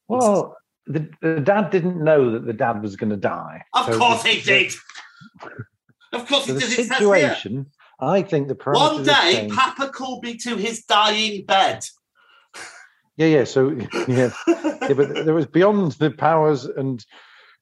Well, 0.08 0.54
the, 0.86 1.08
the 1.22 1.40
dad 1.40 1.70
didn't 1.70 2.02
know 2.02 2.30
that 2.32 2.46
the 2.46 2.52
dad 2.52 2.82
was 2.82 2.94
going 2.96 3.10
to 3.10 3.16
die. 3.16 3.62
Of 3.72 3.86
So 3.86 3.98
course 3.98 4.22
the- 4.22 4.28
he 4.28 4.40
did. 4.42 4.75
Of 6.12 6.28
course 6.28 6.46
So 6.46 6.54
he 6.54 6.60
the 6.60 6.66
did. 6.66 6.76
Here. 6.76 6.84
situation, 6.86 7.66
I 7.98 8.22
think 8.22 8.48
the 8.48 8.54
One 8.54 9.02
day. 9.02 9.48
Papa 9.52 9.90
called 9.90 10.22
me 10.22 10.36
to 10.38 10.56
his 10.56 10.84
dying 10.84 11.44
bed. 11.46 11.86
Yeah, 13.16 13.26
yeah. 13.26 13.44
So 13.44 13.70
yeah, 14.08 14.30
yeah, 14.46 14.92
but 14.94 15.24
there 15.24 15.34
was 15.34 15.46
beyond 15.46 15.92
the 15.92 16.10
powers 16.10 16.66
and 16.66 17.04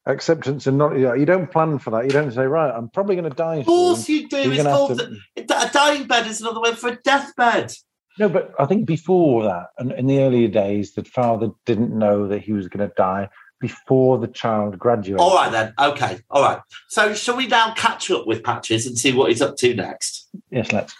acceptance 0.06 0.66
and 0.66 0.78
not. 0.78 0.98
You, 0.98 1.24
don't 1.24 1.50
plan 1.50 1.78
for 1.78 1.90
that. 1.90 2.04
You 2.04 2.10
don't 2.10 2.32
say, 2.32 2.46
right, 2.46 2.74
I'm 2.74 2.88
probably 2.88 3.14
going 3.14 3.30
to 3.30 3.36
die. 3.36 3.56
Of 3.56 3.66
course 3.66 4.06
soon. 4.06 4.16
you 4.16 4.28
do. 4.28 4.42
You're 4.42 4.54
It's 4.54 4.62
called 4.64 4.98
to- 4.98 5.16
a 5.36 5.70
dying 5.72 6.06
bed 6.06 6.26
is 6.26 6.40
another 6.40 6.60
word 6.60 6.78
for 6.78 6.88
a 6.88 6.96
deathbed. 6.96 7.72
No, 8.18 8.28
but 8.28 8.52
I 8.58 8.66
think 8.66 8.86
before 8.86 9.44
that, 9.44 9.68
and 9.78 9.92
in 9.92 10.06
the 10.06 10.20
earlier 10.20 10.48
days, 10.48 10.94
the 10.94 11.04
father 11.04 11.50
didn't 11.66 11.96
know 11.96 12.28
that 12.28 12.42
he 12.42 12.52
was 12.52 12.68
going 12.68 12.88
to 12.88 12.94
die 12.96 13.28
before 13.60 14.18
the 14.18 14.26
child 14.28 14.78
graduates. 14.78 15.22
All 15.22 15.34
right 15.34 15.50
then. 15.50 15.74
Okay. 15.78 16.18
All 16.30 16.42
right. 16.42 16.60
So 16.88 17.14
shall 17.14 17.36
we 17.36 17.46
now 17.46 17.74
catch 17.74 18.10
up 18.10 18.26
with 18.26 18.42
Patches 18.42 18.86
and 18.86 18.98
see 18.98 19.12
what 19.12 19.30
he's 19.30 19.42
up 19.42 19.56
to 19.56 19.74
next? 19.74 20.28
Yes, 20.50 20.72
let's. 20.72 20.94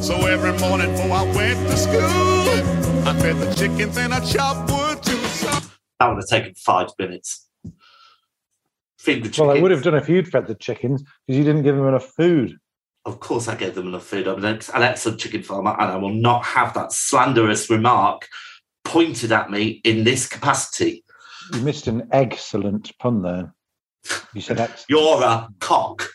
So 0.00 0.14
every 0.26 0.52
morning 0.58 0.90
before 0.90 1.12
I 1.12 1.24
went 1.34 1.68
to 1.68 1.76
school, 1.76 3.08
I 3.08 3.18
fed 3.20 3.36
the 3.36 3.54
chickens 3.54 3.96
and 3.96 4.12
I 4.12 4.20
chopped 4.20 4.70
wood 4.70 5.02
too. 5.02 5.16
So 5.28 5.50
That 6.00 6.08
would 6.08 6.16
have 6.18 6.28
taken 6.28 6.54
five 6.54 6.88
minutes. 6.98 7.48
Feed 8.98 9.24
the 9.24 9.28
chickens. 9.28 9.38
Well, 9.38 9.50
I 9.56 9.60
would 9.60 9.70
have 9.70 9.82
done 9.82 9.94
if 9.94 10.08
you'd 10.08 10.28
fed 10.28 10.46
the 10.46 10.54
chickens 10.54 11.02
because 11.02 11.38
you 11.38 11.44
didn't 11.44 11.62
give 11.62 11.76
them 11.76 11.86
enough 11.86 12.06
food. 12.06 12.58
Of 13.06 13.20
course, 13.20 13.48
I 13.48 13.54
gave 13.54 13.74
them 13.74 13.88
enough 13.88 14.06
food. 14.06 14.26
I'm 14.26 14.42
an 14.42 14.54
ex- 14.56 14.70
an 14.70 14.82
excellent 14.82 15.20
chicken 15.20 15.42
farmer, 15.42 15.76
and 15.78 15.90
I 15.90 15.96
will 15.96 16.14
not 16.14 16.42
have 16.46 16.72
that 16.72 16.90
slanderous 16.90 17.68
remark 17.68 18.28
pointed 18.82 19.30
at 19.30 19.50
me 19.50 19.82
in 19.84 20.04
this 20.04 20.26
capacity. 20.26 21.03
You 21.52 21.60
missed 21.60 21.86
an 21.86 22.08
excellent 22.12 22.96
pun 22.98 23.22
there. 23.22 23.54
You 24.32 24.40
said 24.40 24.60
excellent. 24.60 24.84
You're 24.88 25.22
a 25.22 25.48
cock. 25.60 26.08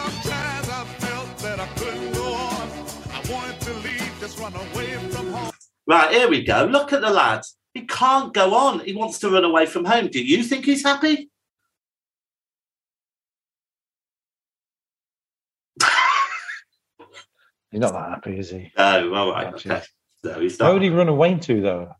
Sometimes 0.00 0.68
I 0.68 0.84
felt 0.98 1.38
that 1.38 1.60
I 1.60 1.66
couldn't 1.76 2.12
go 2.12 2.34
on. 2.34 2.68
I 3.10 3.32
wanted 3.32 3.60
to 3.60 3.72
leave, 3.74 4.16
just 4.20 4.38
run 4.38 4.54
away 4.54 4.94
from 4.94 5.32
home. 5.32 5.52
Right, 5.86 6.10
here 6.12 6.28
we 6.28 6.44
go. 6.44 6.64
Look 6.64 6.92
at 6.92 7.00
the 7.00 7.10
lad. 7.10 7.42
He 7.74 7.82
can't 7.86 8.32
go 8.32 8.54
on. 8.54 8.80
He 8.80 8.94
wants 8.94 9.18
to 9.20 9.30
run 9.30 9.44
away 9.44 9.66
from 9.66 9.84
home. 9.84 10.08
Do 10.08 10.22
you 10.22 10.42
think 10.42 10.64
he's 10.64 10.82
happy? 10.82 11.30
He's 17.70 17.80
not 17.80 17.92
that 17.92 18.08
happy, 18.10 18.38
is 18.38 18.50
he? 18.50 18.72
No, 18.76 19.14
all 19.14 19.30
right. 19.32 19.52
Okay. 19.54 19.82
No, 20.24 20.40
he's 20.40 20.58
not. 20.58 20.66
Where 20.66 20.74
would 20.74 20.82
he 20.82 20.88
run 20.88 21.08
away 21.08 21.34
to, 21.34 21.60
though? 21.60 21.92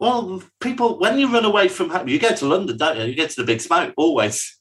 Well, 0.00 0.42
people, 0.60 0.98
when 0.98 1.18
you 1.18 1.32
run 1.32 1.44
away 1.44 1.68
from 1.68 1.90
home, 1.90 2.08
you 2.08 2.20
go 2.20 2.34
to 2.34 2.46
London, 2.46 2.76
don't 2.76 2.98
you? 2.98 3.04
You 3.04 3.14
get 3.14 3.30
to 3.30 3.40
the 3.40 3.46
big 3.46 3.60
smoke, 3.60 3.94
always. 3.96 4.58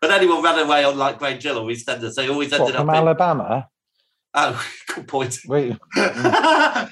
But 0.00 0.10
anyone 0.10 0.42
ran 0.42 0.58
away 0.58 0.84
on 0.84 0.96
like 0.96 1.18
Grange 1.18 1.42
Hill 1.42 1.58
or 1.58 1.68
EastEnders, 1.68 2.14
they 2.14 2.28
always 2.28 2.52
What, 2.52 2.60
ended 2.60 2.76
from 2.76 2.88
up 2.88 2.94
in... 2.94 3.02
Alabama? 3.02 3.68
Oh, 4.34 4.66
good 4.94 5.08
point. 5.08 5.38
Wait, 5.46 5.76
I'd 5.96 6.88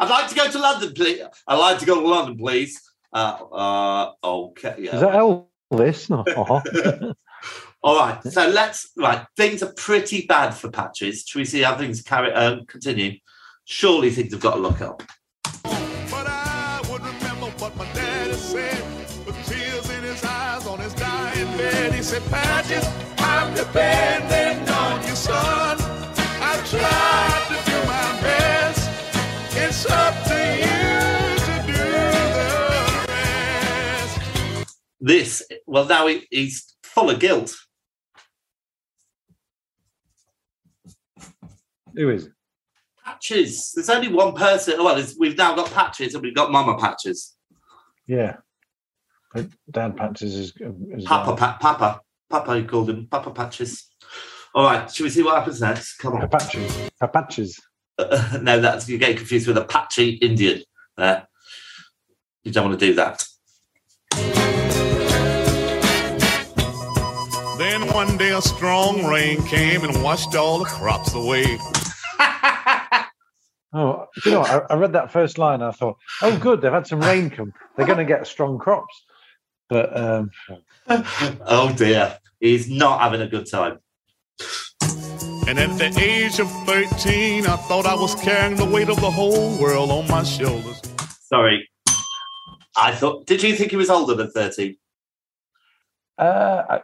like 0.00 0.28
to 0.28 0.34
go 0.34 0.50
to 0.50 0.58
London, 0.58 0.94
please. 0.94 1.22
I'd 1.46 1.56
like 1.56 1.78
to 1.78 1.86
go 1.86 2.00
to 2.00 2.06
London, 2.06 2.38
please. 2.38 2.80
Uh, 3.12 3.38
uh, 3.52 4.12
okay, 4.24 4.74
yeah. 4.78 4.94
is 4.94 5.00
that 5.00 5.14
Elvis? 5.14 6.10
No. 6.10 6.24
All 7.82 7.96
right, 7.96 8.22
so 8.24 8.48
let's 8.48 8.90
right. 8.96 9.24
Things 9.36 9.62
are 9.62 9.72
pretty 9.74 10.26
bad 10.26 10.50
for 10.50 10.70
patches. 10.70 11.24
Should 11.26 11.38
we 11.38 11.44
see 11.44 11.62
how 11.62 11.76
things 11.76 12.02
carry 12.02 12.32
um, 12.32 12.66
continue? 12.66 13.18
Surely 13.64 14.10
things 14.10 14.32
have 14.32 14.40
got 14.40 14.54
to 14.54 14.60
look 14.60 14.80
up. 14.80 15.02
Bed. 22.10 22.22
Patches, 22.30 22.86
I'm 23.18 23.54
depending 23.54 24.68
on 24.68 25.06
you, 25.06 25.14
son. 25.14 25.76
I've 26.40 26.68
tried 26.70 27.44
to 27.48 27.70
do 27.70 27.76
my 27.86 28.20
best. 28.22 28.90
It's 29.56 29.86
up 29.86 30.14
to 30.24 30.56
you 30.56 31.38
to 31.46 31.66
do 31.66 31.84
the 32.34 33.04
rest. 33.08 34.76
This, 35.00 35.42
well, 35.66 35.84
now 35.86 36.06
he, 36.06 36.26
he's 36.30 36.76
full 36.82 37.10
of 37.10 37.20
guilt. 37.20 37.54
Who 41.94 42.10
is 42.10 42.26
it? 42.26 42.32
Patches. 43.04 43.72
There's 43.74 43.90
only 43.90 44.08
one 44.08 44.34
person. 44.34 44.82
Well, 44.82 45.02
we've 45.18 45.36
now 45.36 45.54
got 45.54 45.70
patches 45.72 46.14
and 46.14 46.22
we've 46.22 46.34
got 46.34 46.52
Mama 46.52 46.78
patches. 46.78 47.34
Yeah. 48.06 48.36
But 49.32 49.46
Dan 49.70 49.92
Patches 49.92 50.34
is. 50.34 50.52
is 50.56 51.04
Papa, 51.04 51.32
uh, 51.32 51.36
pa- 51.36 51.58
Papa, 51.60 52.00
Papa. 52.30 52.56
He 52.56 52.64
called 52.64 52.90
him 52.90 53.06
Papa 53.10 53.30
patches. 53.30 53.86
All 54.54 54.64
right, 54.64 54.90
should 54.90 55.04
we 55.04 55.10
see 55.10 55.22
what 55.22 55.36
happens 55.36 55.60
next? 55.60 55.96
Come 55.98 56.14
on. 56.14 56.28
Patches. 56.28 56.90
Patches. 57.12 57.60
no, 58.40 58.60
that's 58.60 58.88
you're 58.88 58.98
getting 58.98 59.16
confused 59.16 59.46
with 59.46 59.58
Apache 59.58 60.10
Indian. 60.22 60.62
There, 60.96 61.26
you 62.44 62.52
don't 62.52 62.68
want 62.68 62.80
to 62.80 62.86
do 62.86 62.94
that. 62.94 63.24
Then 67.58 67.92
one 67.92 68.16
day 68.16 68.30
a 68.30 68.40
strong 68.40 69.04
rain 69.04 69.42
came 69.42 69.84
and 69.84 70.02
washed 70.02 70.34
all 70.34 70.58
the 70.58 70.64
crops 70.64 71.14
away. 71.14 71.58
Oh, 73.70 74.06
you 74.24 74.32
know, 74.32 74.40
what? 74.40 74.50
I, 74.70 74.74
I 74.74 74.76
read 74.76 74.94
that 74.94 75.12
first 75.12 75.36
line. 75.36 75.60
I 75.60 75.72
thought, 75.72 75.98
oh, 76.22 76.38
good, 76.38 76.62
they've 76.62 76.72
had 76.72 76.86
some 76.86 77.00
rain 77.00 77.28
come. 77.28 77.52
They're 77.76 77.86
going 77.86 77.98
to 77.98 78.04
get 78.04 78.26
strong 78.26 78.58
crops. 78.58 79.04
But 79.68 79.96
um, 79.96 80.30
oh 80.88 81.72
dear, 81.76 82.18
he's 82.40 82.68
not 82.70 83.00
having 83.00 83.20
a 83.20 83.26
good 83.28 83.50
time. 83.50 83.78
And 85.46 85.58
at 85.58 85.78
the 85.78 85.98
age 86.00 86.38
of 86.40 86.50
13, 86.66 87.46
I 87.46 87.56
thought 87.56 87.86
I 87.86 87.94
was 87.94 88.14
carrying 88.16 88.56
the 88.56 88.66
weight 88.66 88.88
of 88.90 89.00
the 89.00 89.10
whole 89.10 89.58
world 89.58 89.90
on 89.90 90.06
my 90.08 90.22
shoulders. 90.22 90.80
Sorry. 91.22 91.66
I 92.76 92.92
thought. 92.92 93.26
Did 93.26 93.42
you 93.42 93.54
think 93.56 93.70
he 93.70 93.76
was 93.76 93.90
older 93.90 94.14
than 94.14 94.30
thirteen? 94.30 94.76
uh, 96.18 96.62
I, 96.68 96.80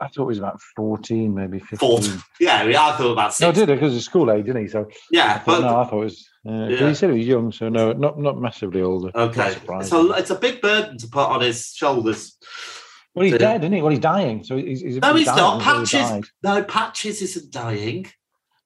I 0.00 0.06
thought 0.08 0.24
he 0.24 0.28
was 0.28 0.38
about 0.38 0.60
14, 0.76 1.34
maybe 1.34 1.58
15. 1.58 1.78
Fourth. 1.78 2.22
Yeah, 2.40 2.60
I 2.62 2.96
thought 2.96 3.12
about 3.12 3.40
No, 3.40 3.48
I 3.48 3.52
six. 3.52 3.58
did 3.58 3.66
because 3.66 3.94
he's 3.94 4.04
school 4.04 4.30
age, 4.30 4.46
didn't 4.46 4.62
he? 4.62 4.68
So 4.68 4.82
I 4.82 4.94
yeah, 5.10 5.38
thought, 5.40 5.46
but 5.46 5.60
no, 5.62 5.80
I 5.80 5.84
thought 5.84 6.00
it 6.02 6.04
was. 6.04 6.28
Uh, 6.48 6.68
'cause 6.68 6.80
Yeah. 6.80 6.88
He 6.88 6.94
said 6.94 7.10
he 7.10 7.18
was 7.18 7.26
young, 7.26 7.52
so 7.52 7.68
no, 7.68 7.92
not 7.92 8.18
not 8.18 8.40
massively 8.40 8.80
older. 8.80 9.10
Okay. 9.14 9.52
surprising. 9.52 9.90
So 9.90 10.14
it's 10.14 10.30
a 10.30 10.34
big 10.36 10.62
burden 10.62 10.96
to 10.98 11.06
put 11.08 11.28
on 11.28 11.42
his 11.42 11.66
shoulders. 11.74 12.38
well, 13.14 13.24
he's 13.24 13.34
so- 13.34 13.38
dead, 13.38 13.62
isn't 13.64 13.72
he? 13.74 13.82
Well, 13.82 13.90
he's 13.90 13.98
dying. 14.00 14.44
So 14.44 14.56
he's, 14.56 14.80
he's 14.80 14.96
No, 14.96 15.14
he's 15.14 15.26
dying, 15.26 15.36
not. 15.38 15.60
Patches. 15.62 16.30
No, 16.42 16.62
Patches 16.64 17.20
isn't 17.22 17.50
dying. 17.52 18.06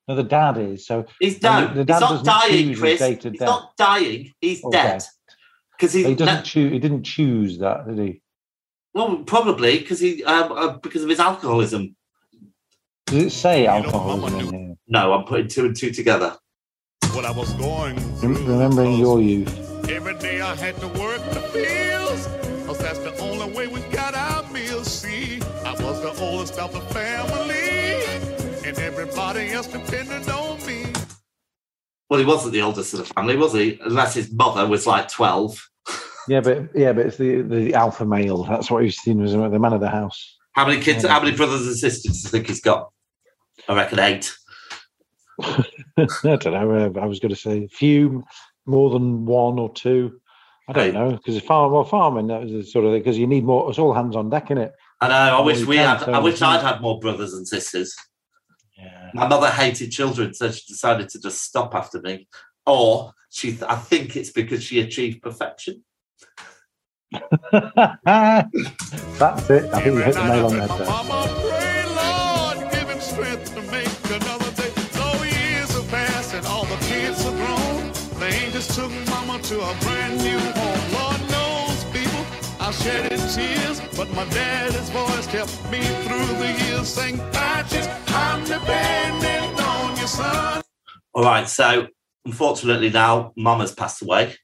No, 0.06 0.14
the 0.16 0.22
dad 0.22 0.58
is. 0.58 0.86
So 0.86 1.06
He's 1.20 1.34
And 1.34 1.42
no. 1.42 1.60
the- 1.60 1.66
the 1.74 1.78
he's 1.80 1.86
dad 1.86 2.00
not 2.00 2.10
doesn't 2.10 2.24
dying, 2.26 2.50
choose 2.50 2.68
his 2.68 2.78
Chris. 2.78 3.00
He's 3.00 3.18
death. 3.38 3.40
not 3.40 3.76
dying. 3.76 4.32
He's 4.40 4.60
Oh, 4.64 4.70
dead. 4.70 4.98
dead. 4.98 5.04
Because 5.78 5.92
he, 5.92 6.04
he 6.04 6.14
doesn't 6.14 6.34
no- 6.36 6.42
choose. 6.42 6.72
He 6.72 6.78
didn't 6.78 7.02
choose 7.04 7.58
that, 7.58 7.86
did 7.88 7.98
he? 7.98 8.20
well, 8.94 9.16
probably 9.24 9.78
because 9.78 9.98
he 10.00 10.22
um, 10.24 10.52
uh, 10.52 10.76
because 10.78 11.02
of 11.02 11.08
his 11.08 11.18
alcoholism. 11.18 11.96
Does 13.06 13.22
it 13.24 13.30
say 13.30 13.64
know, 13.64 13.70
alcoholism 13.70 14.38
in 14.40 14.54
here? 14.54 14.74
No, 14.88 15.12
I'm 15.14 15.24
putting 15.24 15.48
two 15.48 15.64
and 15.66 15.74
two 15.76 15.90
together. 15.92 16.36
What 17.14 17.26
I 17.26 17.30
was 17.30 17.52
going 17.54 17.96
through. 18.16 18.36
Remembering 18.46 18.94
your 18.94 19.20
youth. 19.20 19.88
Every 19.90 20.14
day 20.14 20.40
I 20.40 20.54
had 20.54 20.80
to 20.80 20.88
work 20.88 21.20
the 21.30 21.40
fields, 21.52 22.26
cause 22.66 22.78
that's 22.78 23.00
the 23.00 23.14
only 23.18 23.52
way 23.52 23.66
we 23.66 23.80
got 23.90 24.14
our 24.14 24.50
meals. 24.50 24.90
See, 24.90 25.40
I 25.64 25.72
was 25.72 26.00
the 26.00 26.14
oldest 26.24 26.58
of 26.58 26.72
the 26.72 26.80
family, 26.80 28.66
and 28.66 28.78
everybody 28.78 29.52
else 29.52 29.66
depended 29.66 30.26
on 30.30 30.66
me. 30.66 30.86
Well, 32.08 32.18
he 32.18 32.24
wasn't 32.24 32.54
the 32.54 32.62
oldest 32.62 32.94
of 32.94 33.00
the 33.00 33.06
family, 33.06 33.36
was 33.36 33.52
he? 33.52 33.78
Unless 33.84 34.14
his 34.14 34.32
mother 34.32 34.66
was 34.66 34.86
like 34.86 35.10
twelve. 35.10 35.62
Yeah, 36.28 36.40
but 36.40 36.70
yeah, 36.74 36.94
but 36.94 37.06
it's 37.06 37.18
the 37.18 37.42
the 37.42 37.74
alpha 37.74 38.06
male. 38.06 38.44
That's 38.44 38.70
what 38.70 38.84
he's 38.84 38.96
seen 38.96 39.22
as 39.22 39.32
the 39.32 39.58
man 39.58 39.74
of 39.74 39.80
the 39.80 39.90
house. 39.90 40.38
How 40.54 40.66
many 40.66 40.80
kids? 40.80 41.04
Yeah. 41.04 41.10
How 41.10 41.20
many 41.20 41.36
brothers 41.36 41.66
and 41.66 41.76
sisters 41.76 42.22
do 42.22 42.26
you 42.26 42.30
think 42.30 42.46
he's 42.46 42.62
got? 42.62 42.90
I 43.68 43.74
reckon 43.74 43.98
eight. 43.98 44.34
I 45.40 45.66
don't 45.96 46.44
know. 46.46 46.92
uh, 46.96 47.00
I 47.00 47.06
was 47.06 47.20
going 47.20 47.30
to 47.34 47.40
say 47.40 47.64
a 47.64 47.68
few, 47.68 48.24
more 48.66 48.90
than 48.90 49.24
one 49.26 49.58
or 49.58 49.72
two. 49.72 50.20
I 50.68 50.72
don't 50.72 50.86
Hey. 50.86 50.92
know 50.92 51.10
because 51.12 51.40
farm 51.42 51.72
well 51.72 51.84
farming 51.84 52.28
that 52.28 52.42
was 52.42 52.52
the 52.52 52.62
sort 52.62 52.84
of 52.84 52.92
because 52.92 53.18
you 53.18 53.26
need 53.26 53.44
more. 53.44 53.68
It's 53.68 53.78
all 53.78 53.92
hands 53.92 54.14
on 54.14 54.30
deck, 54.30 54.50
in 54.50 54.58
it. 54.58 54.72
I 55.00 55.08
know. 55.08 55.14
I 55.14 55.32
Well, 55.32 55.44
wish 55.44 55.64
we 55.66 55.76
had. 55.76 55.98
turn 56.04 56.14
I 56.14 56.20
wish 56.20 56.40
I'd 56.40 56.60
had 56.62 56.80
more 56.80 57.00
brothers 57.00 57.34
and 57.34 57.46
sisters. 57.48 57.94
Yeah. 58.78 59.10
My 59.14 59.26
mother 59.26 59.50
hated 59.50 59.90
children, 59.90 60.32
so 60.34 60.50
she 60.50 60.62
decided 60.68 61.08
to 61.10 61.20
just 61.20 61.42
stop 61.42 61.74
after 61.74 62.00
me. 62.00 62.28
Or 62.64 63.12
she, 63.30 63.58
I 63.68 63.74
think 63.74 64.16
it's 64.16 64.30
because 64.30 64.62
she 64.62 64.80
achieved 64.80 65.20
perfection. 65.22 65.82
That's 67.52 69.50
it. 69.50 69.64
I 69.74 69.80
think 69.82 69.86
you 69.86 69.96
hit 69.96 70.14
the 70.14 70.28
nail 70.28 70.46
on 70.46 70.56
the 70.56 70.66
head 70.66 70.78
there. 70.78 71.41
To 79.52 79.58
a 79.60 79.74
brand 79.84 80.16
new 80.24 80.38
home. 80.38 80.84
Lord 80.96 81.20
knows, 81.30 81.84
people, 81.92 82.24
I 82.58 82.70
shedded 82.72 83.20
tears, 83.34 83.82
but 83.96 84.08
my 84.14 84.24
daddy's 84.30 84.88
voice 84.88 85.26
kept 85.26 85.52
me 85.70 85.82
through 86.04 86.30
the 86.42 86.50
years, 86.64 86.88
saying, 86.88 87.18
Patches, 87.32 87.86
I'm 88.08 88.44
depending 88.44 89.60
on 89.60 89.96
your 89.98 90.06
son. 90.06 90.62
All 91.12 91.24
right. 91.24 91.46
So 91.46 91.88
unfortunately 92.24 92.88
now, 92.88 93.32
Mama's 93.36 93.74
passed 93.74 94.00
away. 94.00 94.34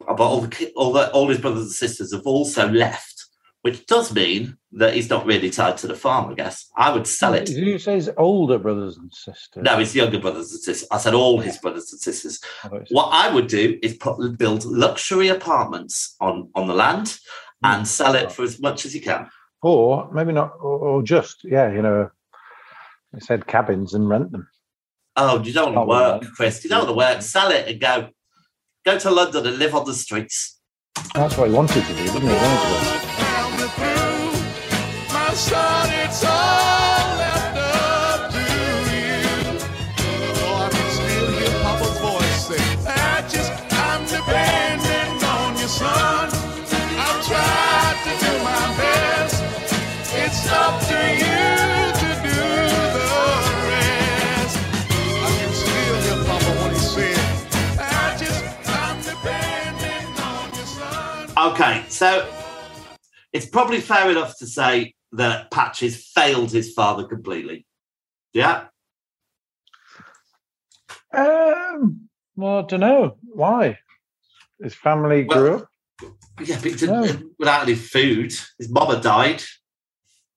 But 0.00 0.18
all 0.18 0.40
the 0.40 0.72
all 0.74 0.92
the 0.92 1.10
all 1.12 1.28
his 1.28 1.38
brothers 1.38 1.62
and 1.64 1.70
sisters 1.70 2.12
have 2.12 2.26
also 2.26 2.68
left, 2.68 3.19
which 3.62 3.86
does 3.86 4.12
mean 4.14 4.56
that 4.72 4.94
he's 4.94 5.10
not 5.10 5.26
really 5.26 5.50
tied 5.50 5.76
to 5.78 5.86
the 5.86 5.94
farm. 5.94 6.30
I 6.30 6.34
guess 6.34 6.70
I 6.76 6.92
would 6.92 7.06
sell 7.06 7.34
it. 7.34 7.46
Did 7.46 7.58
you 7.58 7.78
say 7.78 7.94
his 7.94 8.10
older 8.16 8.58
brothers 8.58 8.96
and 8.96 9.12
sisters? 9.12 9.62
No, 9.62 9.78
his 9.78 9.94
younger 9.94 10.18
brothers 10.18 10.50
and 10.52 10.60
sisters. 10.60 10.88
I 10.90 10.98
said 10.98 11.14
all 11.14 11.40
his 11.40 11.58
brothers 11.58 11.92
and 11.92 12.00
sisters. 12.00 12.40
I 12.64 12.68
thought 12.68 12.80
you 12.80 12.86
said- 12.86 12.94
What 12.94 13.10
I 13.12 13.32
would 13.32 13.48
do 13.48 13.78
is 13.82 13.94
put, 13.96 14.38
build 14.38 14.64
luxury 14.64 15.28
apartments 15.28 16.16
on 16.20 16.50
on 16.54 16.66
the 16.68 16.74
land 16.74 17.18
hmm. 17.62 17.70
and 17.70 17.88
sell 17.88 18.14
it 18.14 18.32
for 18.32 18.42
as 18.42 18.60
much 18.60 18.86
as 18.86 18.94
you 18.94 19.00
can. 19.00 19.28
Or 19.62 20.10
maybe 20.12 20.32
not, 20.32 20.52
or, 20.58 20.78
or 20.78 21.02
just 21.02 21.44
yeah, 21.44 21.70
you 21.70 21.82
know, 21.82 22.10
they 23.12 23.20
said 23.20 23.46
cabins 23.46 23.92
and 23.92 24.08
rent 24.08 24.32
them. 24.32 24.48
Oh, 25.16 25.42
you 25.42 25.52
don't 25.52 25.74
want 25.74 25.86
to 25.86 25.88
work. 25.88 26.34
Chris. 26.34 26.64
You 26.64 26.70
don't 26.70 26.86
want 26.86 26.90
to 26.90 26.96
work. 26.96 27.22
Sell 27.22 27.50
it 27.50 27.68
and 27.68 27.80
go. 27.80 28.08
Go 28.86 28.98
to 28.98 29.10
London 29.10 29.46
and 29.46 29.58
live 29.58 29.74
on 29.74 29.84
the 29.84 29.92
streets. 29.92 30.58
That's 31.14 31.36
what 31.36 31.48
he 31.48 31.54
wanted 31.54 31.84
to 31.84 31.94
do, 31.94 32.04
didn't 32.06 32.28
he? 32.28 33.09
So 62.00 62.26
it's 63.34 63.44
probably 63.44 63.78
fair 63.78 64.10
enough 64.10 64.38
to 64.38 64.46
say 64.46 64.94
that 65.12 65.50
Patches 65.50 66.10
failed 66.14 66.50
his 66.50 66.72
father 66.72 67.06
completely. 67.06 67.66
Yeah. 68.32 68.68
Um, 71.12 72.08
well, 72.36 72.60
I 72.60 72.62
don't 72.62 72.80
know 72.80 73.18
why. 73.20 73.78
His 74.62 74.74
family 74.74 75.24
grew 75.24 75.50
Well- 75.50 75.54
up. 75.56 75.66
Yeah, 76.42 76.56
but 76.56 76.70
he 76.70 76.74
didn't, 76.74 77.20
No. 77.20 77.30
without 77.38 77.64
any 77.64 77.74
food. 77.74 78.32
His 78.58 78.70
mama 78.70 78.98
died. 79.02 79.42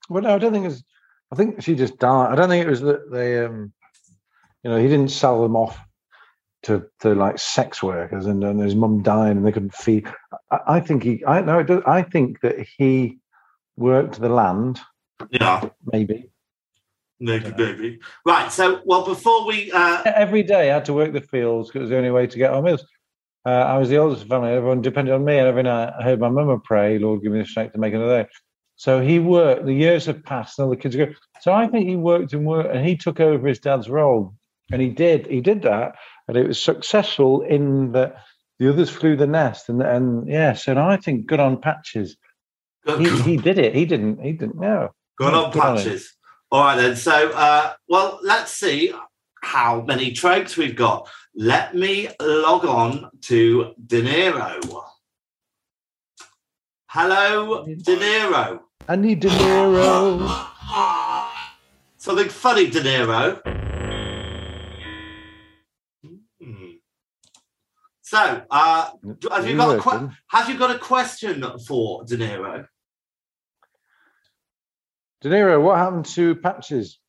Well, 0.09 0.23
no, 0.23 0.35
I 0.35 0.37
don't 0.39 0.51
think 0.51 0.65
it's. 0.65 0.83
I 1.31 1.37
think 1.37 1.63
she 1.63 1.75
just 1.75 1.97
died. 1.97 2.29
I 2.29 2.35
don't 2.35 2.49
think 2.49 2.65
it 2.65 2.69
was 2.69 2.81
that 2.81 3.09
they. 3.09 3.45
Um, 3.45 3.71
you 4.63 4.69
know, 4.69 4.77
he 4.77 4.89
didn't 4.89 5.11
sell 5.11 5.41
them 5.41 5.55
off 5.55 5.79
to 6.63 6.83
to 6.99 7.15
like 7.15 7.39
sex 7.39 7.81
workers, 7.81 8.25
and, 8.25 8.43
and 8.43 8.59
his 8.59 8.75
mum 8.75 9.01
died, 9.01 9.37
and 9.37 9.45
they 9.45 9.53
couldn't 9.53 9.73
feed. 9.73 10.11
I, 10.53 10.75
I 10.75 10.79
think 10.79 11.03
he. 11.03 11.23
I 11.25 11.41
no, 11.41 11.63
does, 11.63 11.81
I 11.85 12.01
think 12.01 12.41
that 12.41 12.65
he 12.77 13.19
worked 13.75 14.19
the 14.19 14.29
land, 14.29 14.79
Yeah, 15.29 15.69
maybe 15.91 16.29
maybe, 17.23 17.53
maybe. 17.57 17.99
Right. 18.25 18.51
So, 18.51 18.81
well, 18.85 19.05
before 19.05 19.47
we, 19.47 19.71
uh, 19.71 20.03
every 20.05 20.43
day. 20.43 20.69
I 20.69 20.75
had 20.75 20.85
to 20.85 20.93
work 20.93 21.13
the 21.13 21.21
fields 21.21 21.69
because 21.69 21.79
it 21.79 21.83
was 21.83 21.89
the 21.89 21.97
only 21.97 22.11
way 22.11 22.27
to 22.27 22.37
get 22.37 22.51
our 22.53 22.61
meals. 22.61 22.85
Uh, 23.45 23.49
I 23.49 23.77
was 23.77 23.89
the 23.89 23.97
oldest 23.97 24.21
of 24.21 24.29
the 24.29 24.35
family. 24.35 24.51
Everyone 24.51 24.81
depended 24.81 25.13
on 25.13 25.25
me, 25.25 25.37
and 25.37 25.47
every 25.47 25.63
night 25.63 25.93
I 25.97 26.03
heard 26.03 26.19
my 26.19 26.29
mum 26.29 26.61
pray, 26.63 26.99
"Lord, 26.99 27.23
give 27.23 27.31
me 27.31 27.39
the 27.39 27.45
strength 27.45 27.73
to 27.73 27.79
make 27.79 27.93
another 27.93 28.23
day." 28.23 28.29
So 28.75 29.01
he 29.01 29.19
worked. 29.19 29.65
The 29.65 29.73
years 29.73 30.05
have 30.05 30.23
passed, 30.23 30.59
and 30.59 30.65
all 30.65 30.69
the 30.69 30.77
kids 30.77 30.95
are. 30.95 31.07
Go. 31.07 31.13
So 31.41 31.51
I 31.51 31.67
think 31.67 31.87
he 31.87 31.95
worked 31.95 32.33
and 32.33 32.45
worked, 32.45 32.73
and 32.73 32.85
he 32.85 32.95
took 32.95 33.19
over 33.19 33.47
his 33.47 33.59
dad's 33.59 33.89
role, 33.89 34.33
and 34.71 34.81
he 34.81 34.89
did. 34.89 35.27
He 35.27 35.41
did 35.41 35.61
that, 35.63 35.95
and 36.27 36.37
it 36.37 36.47
was 36.47 36.61
successful 36.61 37.41
in 37.41 37.91
that 37.93 38.15
the 38.63 38.71
others 38.71 38.89
flew 38.89 39.17
the 39.17 39.27
nest, 39.27 39.67
and 39.67 39.81
and 39.81 40.27
yeah. 40.27 40.53
So 40.53 40.77
I 40.77 40.95
think 40.95 41.25
good 41.25 41.41
on 41.41 41.59
Patches. 41.59 42.15
He 42.85 43.09
he 43.21 43.37
did 43.37 43.59
it. 43.59 43.75
He 43.75 43.85
didn't. 43.85 44.21
He 44.21 44.31
didn't. 44.31 44.59
No. 44.59 44.89
Good 45.17 45.33
on 45.33 45.51
Good 45.51 45.61
on 45.61 45.75
patches. 45.77 46.13
All 46.51 46.63
right 46.63 46.75
then. 46.75 46.95
So, 46.95 47.29
uh, 47.31 47.73
well, 47.89 48.19
let's 48.23 48.51
see 48.51 48.93
how 49.41 49.81
many 49.81 50.11
tropes 50.11 50.55
we've 50.55 50.75
got. 50.75 51.09
Let 51.35 51.75
me 51.75 52.09
log 52.21 52.65
on 52.65 53.09
to 53.23 53.73
De 53.85 54.01
Niro. 54.01 54.83
Hello, 56.87 57.65
De 57.65 57.95
Niro. 57.97 58.59
I 58.87 58.95
need 58.95 59.19
De 59.19 59.29
Niro. 59.29 60.47
Something 61.97 62.29
funny, 62.29 62.69
De 62.69 62.81
Niro. 62.81 63.62
So, 68.13 68.45
uh, 68.51 68.91
have 69.31 69.43
you 69.43 69.53
He 69.53 69.57
got 69.57 69.75
a 69.75 69.81
que- 69.81 70.09
have 70.27 70.47
you 70.47 70.55
got 70.55 70.69
a 70.69 70.77
question 70.77 71.43
for 71.65 72.03
De 72.05 72.15
Niro? 72.15 72.67
De 75.21 75.29
Niro, 75.29 75.59
what 75.59 75.79
happened 75.79 76.05
to 76.05 76.35
Patches? 76.35 76.99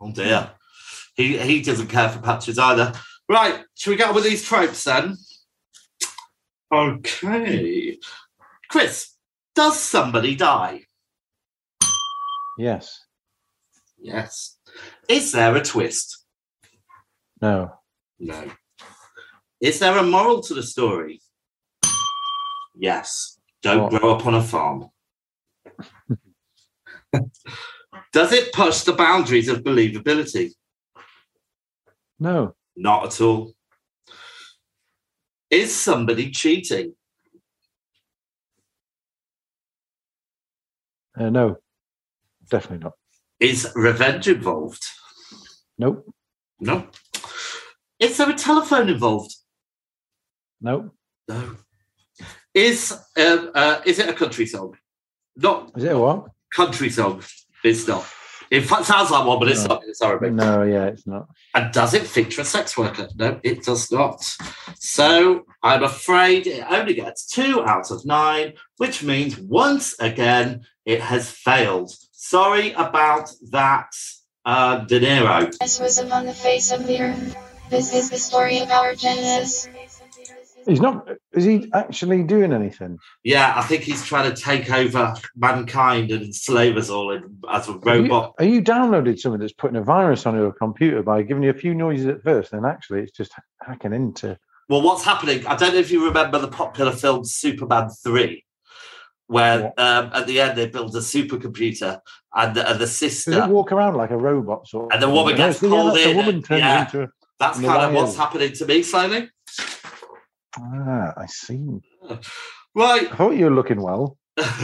Oh 0.00 0.12
dear. 0.12 0.52
He 1.16 1.38
he 1.38 1.60
doesn't 1.60 1.88
care 1.88 2.10
for 2.10 2.20
patches 2.20 2.56
either. 2.56 2.92
Right, 3.28 3.64
should 3.74 3.90
we 3.90 3.96
get 3.96 4.10
on 4.10 4.14
with 4.14 4.22
these 4.22 4.44
tropes 4.44 4.84
then? 4.84 5.16
Okay. 6.72 7.98
Chris, 8.70 9.16
does 9.56 9.76
somebody 9.80 10.36
die? 10.36 10.84
Yes. 12.58 13.07
Yes. 14.00 14.58
Is 15.08 15.32
there 15.32 15.54
a 15.56 15.62
twist? 15.62 16.24
No. 17.40 17.72
No. 18.18 18.50
Is 19.60 19.78
there 19.80 19.96
a 19.98 20.02
moral 20.02 20.40
to 20.42 20.54
the 20.54 20.62
story? 20.62 21.20
Yes. 22.76 23.38
Don't 23.62 23.82
What? 23.92 24.00
grow 24.00 24.14
up 24.14 24.26
on 24.26 24.34
a 24.34 24.42
farm. 24.42 24.88
Does 28.12 28.32
it 28.32 28.52
push 28.52 28.82
the 28.82 28.92
boundaries 28.92 29.48
of 29.48 29.62
believability? 29.64 30.50
No. 32.20 32.54
Not 32.76 33.06
at 33.06 33.20
all. 33.20 33.52
Is 35.50 35.74
somebody 35.74 36.30
cheating? 36.30 36.94
Uh, 41.18 41.30
no. 41.30 41.56
Definitely 42.48 42.84
not. 42.84 42.92
Is 43.40 43.70
revenge 43.74 44.28
involved? 44.28 44.84
Nope. 45.78 46.12
No. 46.60 46.88
Is 48.00 48.16
there 48.16 48.30
a 48.30 48.34
telephone 48.34 48.88
involved? 48.88 49.34
Nope. 50.60 50.92
No. 51.28 51.56
Is 52.54 52.92
um, 53.16 53.50
uh, 53.54 53.80
is 53.84 53.98
it 54.00 54.08
a 54.08 54.12
country 54.12 54.46
song? 54.46 54.76
Not 55.36 55.70
Is 55.76 55.84
it 55.84 55.92
a 55.92 55.98
what? 55.98 56.26
country 56.52 56.90
song. 56.90 57.22
It's 57.62 57.86
not. 57.86 58.04
It 58.50 58.62
fa- 58.62 58.82
sounds 58.82 59.10
like 59.10 59.26
one, 59.26 59.38
but 59.38 59.48
it's 59.48 59.62
No. 59.62 59.74
not. 59.74 59.82
It's 59.86 60.02
Arabic. 60.02 60.32
No, 60.32 60.62
yeah, 60.62 60.86
it's 60.86 61.06
not. 61.06 61.28
And 61.54 61.72
does 61.72 61.94
it 61.94 62.06
feature 62.06 62.40
a 62.40 62.44
sex 62.44 62.76
worker? 62.76 63.08
No, 63.16 63.38
it 63.44 63.62
does 63.62 63.92
not. 63.92 64.24
So 64.80 65.44
I'm 65.62 65.84
afraid 65.84 66.46
it 66.48 66.64
only 66.68 66.94
gets 66.94 67.26
two 67.26 67.62
out 67.64 67.90
of 67.92 68.04
nine, 68.04 68.54
which 68.78 69.04
means 69.04 69.38
once 69.38 69.94
again 70.00 70.62
it 70.86 71.00
has 71.02 71.30
failed. 71.30 71.92
Sorry 72.20 72.72
about 72.72 73.30
that, 73.52 73.92
uh, 74.44 74.78
De 74.86 74.98
Niro. 74.98 75.56
This 75.60 75.78
was 75.78 75.98
upon 75.98 76.26
the 76.26 76.34
face 76.34 76.72
of 76.72 76.84
the 76.84 77.00
earth. 77.00 77.36
This 77.70 77.94
is 77.94 78.10
the 78.10 78.18
story 78.18 78.58
of 78.58 78.68
our 78.70 78.96
Genesis. 78.96 79.68
He's 80.66 80.80
not. 80.80 81.08
Is 81.32 81.44
he 81.44 81.70
actually 81.72 82.24
doing 82.24 82.52
anything? 82.52 82.98
Yeah, 83.22 83.52
I 83.54 83.62
think 83.62 83.84
he's 83.84 84.04
trying 84.04 84.34
to 84.34 84.42
take 84.42 84.68
over 84.68 85.14
mankind 85.36 86.10
and 86.10 86.24
enslave 86.24 86.76
us 86.76 86.90
all 86.90 87.12
in, 87.12 87.38
as 87.48 87.68
a 87.68 87.74
Have 87.74 87.84
robot. 87.84 88.34
You, 88.40 88.44
are 88.44 88.48
you 88.48 88.62
downloaded 88.62 89.20
something 89.20 89.40
that's 89.40 89.52
putting 89.52 89.76
a 89.76 89.82
virus 89.82 90.26
on 90.26 90.34
your 90.34 90.50
computer 90.50 91.04
by 91.04 91.22
giving 91.22 91.44
you 91.44 91.50
a 91.50 91.54
few 91.54 91.72
noises 91.72 92.06
at 92.06 92.24
first, 92.24 92.52
and 92.52 92.66
actually 92.66 93.02
it's 93.02 93.16
just 93.16 93.32
hacking 93.62 93.92
into? 93.92 94.36
Well, 94.68 94.82
what's 94.82 95.04
happening? 95.04 95.46
I 95.46 95.54
don't 95.54 95.72
know 95.72 95.78
if 95.78 95.92
you 95.92 96.04
remember 96.04 96.40
the 96.40 96.48
popular 96.48 96.90
film 96.90 97.24
Superman 97.24 97.90
3, 97.90 98.44
where 99.28 99.72
um, 99.78 100.10
at 100.12 100.26
the 100.26 100.40
end 100.40 100.58
they 100.58 100.66
build 100.66 100.94
a 100.96 100.98
supercomputer 100.98 102.00
and 102.34 102.54
the, 102.56 102.68
and 102.68 102.78
the 102.80 102.86
Does 102.86 103.26
it 103.28 103.48
walk 103.48 103.70
around 103.72 103.94
like 103.94 104.10
a 104.10 104.16
robot 104.16 104.66
sort? 104.66 104.86
of 104.86 104.90
And 104.92 105.02
the 105.02 105.08
woman 105.14 105.32
No, 105.32 105.36
gets 105.46 105.60
so, 105.60 105.66
yeah, 105.68 105.82
that's 105.84 106.02
the 106.04 106.10
in 106.10 106.16
woman 106.16 106.42
turns 106.42 106.60
yeah. 106.60 106.84
into. 106.84 107.02
A, 107.04 107.08
That's 107.38 107.60
kind 107.60 107.82
of 107.82 107.92
what's 107.94 108.16
happening 108.16 108.52
to 108.52 108.66
me 108.66 108.82
slowly. 108.82 109.30
ah, 110.58 111.12
I 111.16 111.26
see. 111.26 111.64
Right. 112.74 113.10
I 113.12 113.16
thought 113.16 113.30
you 113.36 113.46
were 113.46 113.50
looking 113.50 113.80
well. 113.82 114.16
Do 114.36 114.44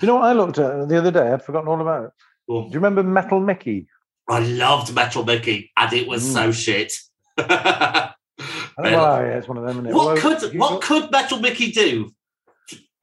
you 0.00 0.08
know 0.08 0.16
what 0.16 0.24
I 0.24 0.32
looked 0.32 0.58
at 0.58 0.88
the 0.88 0.98
other 0.98 1.12
day? 1.12 1.30
I'd 1.30 1.44
forgotten 1.44 1.68
all 1.68 1.80
about 1.80 2.04
it. 2.06 2.10
Well, 2.48 2.62
Do 2.62 2.68
you 2.70 2.74
remember 2.80 3.04
Metal 3.04 3.38
Mickey? 3.38 3.86
I 4.28 4.40
loved 4.40 4.92
Metal 4.92 5.24
Mickey, 5.24 5.70
and 5.76 5.92
it 5.92 6.08
was 6.08 6.24
Mm. 6.24 6.32
so 6.32 6.52
shit. 6.52 6.92
Know, 7.38 7.46
well, 8.78 9.22
yeah, 9.22 9.36
it's 9.38 9.46
one 9.46 9.58
of 9.58 9.64
them. 9.66 9.84
What 9.84 9.94
Although 9.94 10.20
could 10.20 10.58
what 10.58 10.70
got- 10.70 10.82
could 10.82 11.10
Metal 11.12 11.38
Mickey 11.38 11.70
do? 11.70 12.10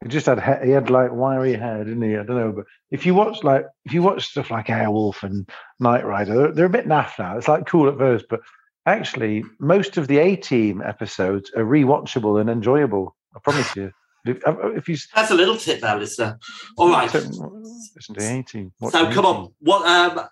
He 0.02 0.08
just 0.08 0.28
had 0.28 0.64
he 0.64 0.72
had 0.72 0.90
like 0.90 1.12
wiry 1.12 1.54
hair, 1.56 1.84
didn't 1.84 2.02
he? 2.02 2.16
I 2.16 2.24
don't 2.24 2.38
know, 2.38 2.54
but 2.54 2.66
if 2.90 3.06
you 3.06 3.14
watch 3.14 3.44
like 3.44 3.66
if 3.84 3.94
you 3.94 4.02
watch 4.02 4.28
stuff 4.28 4.50
like 4.50 4.68
Airwolf 4.68 5.24
and 5.24 5.50
Knight 5.80 6.06
Rider, 6.06 6.36
they're, 6.36 6.52
they're 6.54 6.66
a 6.68 6.70
bit 6.70 6.88
naff 6.88 7.20
now. 7.20 7.38
It's 7.38 7.50
like 7.50 7.66
cool 7.66 7.90
at 7.90 7.98
first, 7.98 8.26
but 8.30 8.40
actually 8.86 9.44
most 9.60 9.98
of 9.98 10.08
the 10.08 10.18
A 10.20 10.38
Team 10.38 10.82
episodes 10.82 11.52
are 11.56 11.66
rewatchable 11.66 12.40
and 12.40 12.50
enjoyable. 12.50 13.16
I 13.36 13.40
promise 13.40 13.76
you. 13.76 13.92
If, 14.26 14.42
if 14.46 14.90
you 14.90 14.98
That's 15.16 15.32
a 15.32 15.36
little 15.36 15.58
tip 15.58 15.80
there, 15.80 15.98
listener. 15.98 16.38
All 16.78 16.90
right. 16.90 17.12
listen 17.14 18.16
to 18.16 18.22
A 18.22 18.44
Team. 18.44 18.72
So 18.90 19.12
come 19.12 19.26
on, 19.26 19.54
what 19.60 19.86
um, 19.86 20.28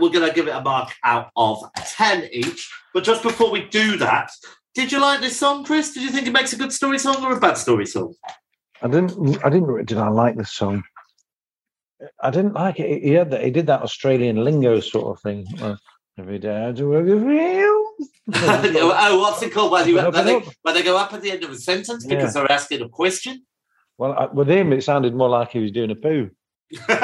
we're 0.00 0.10
going 0.10 0.28
to 0.28 0.32
give 0.34 0.48
it 0.48 0.54
a 0.54 0.60
mark 0.60 0.92
out 1.04 1.30
of 1.36 1.62
ten 1.74 2.28
each. 2.32 2.70
But 2.92 3.04
just 3.04 3.22
before 3.22 3.50
we 3.50 3.64
do 3.68 3.96
that, 3.98 4.30
did 4.74 4.92
you 4.92 5.00
like 5.00 5.20
this 5.20 5.38
song, 5.38 5.64
Chris? 5.64 5.92
Did 5.92 6.02
you 6.02 6.10
think 6.10 6.26
it 6.26 6.32
makes 6.32 6.52
a 6.52 6.56
good 6.56 6.72
story 6.72 6.98
song 6.98 7.24
or 7.24 7.36
a 7.36 7.40
bad 7.40 7.56
story 7.56 7.86
song? 7.86 8.14
I 8.82 8.88
didn't. 8.88 9.44
I 9.44 9.50
didn't. 9.50 9.86
Did 9.86 9.98
I 9.98 10.08
like 10.08 10.36
this 10.36 10.50
song? 10.50 10.84
I 12.20 12.30
didn't 12.30 12.54
like 12.54 12.78
it. 12.78 13.02
He 13.02 13.12
had 13.12 13.30
that. 13.30 13.44
He 13.44 13.50
did 13.50 13.66
that 13.66 13.82
Australian 13.82 14.44
lingo 14.44 14.80
sort 14.80 15.16
of 15.16 15.22
thing. 15.22 15.46
Uh, 15.60 15.76
Every 16.18 16.40
day 16.40 16.64
I 16.64 16.72
do 16.72 16.88
work 16.88 17.06
the 17.06 17.14
oh, 18.34 19.20
what's 19.20 19.40
it 19.42 19.52
called? 19.52 19.70
When, 19.70 19.88
you, 19.88 20.00
Up 20.00 20.12
when, 20.12 20.28
and 20.28 20.44
they, 20.44 20.50
when 20.62 20.74
they 20.74 20.82
go 20.82 20.98
up 20.98 21.12
at 21.12 21.22
the 21.22 21.30
end 21.30 21.44
of 21.44 21.50
a 21.50 21.56
sentence 21.56 22.04
because 22.04 22.34
they're 22.34 22.50
asking 22.50 22.82
a 22.82 22.88
question? 22.88 23.46
Well, 23.98 24.12
I, 24.12 24.26
with 24.26 24.50
him, 24.50 24.72
it 24.72 24.82
sounded 24.82 25.14
more 25.14 25.28
like 25.28 25.52
he 25.52 25.60
was 25.60 25.70
doing 25.70 25.92
a 25.92 25.94
poo. 25.94 26.30
All 26.88 26.96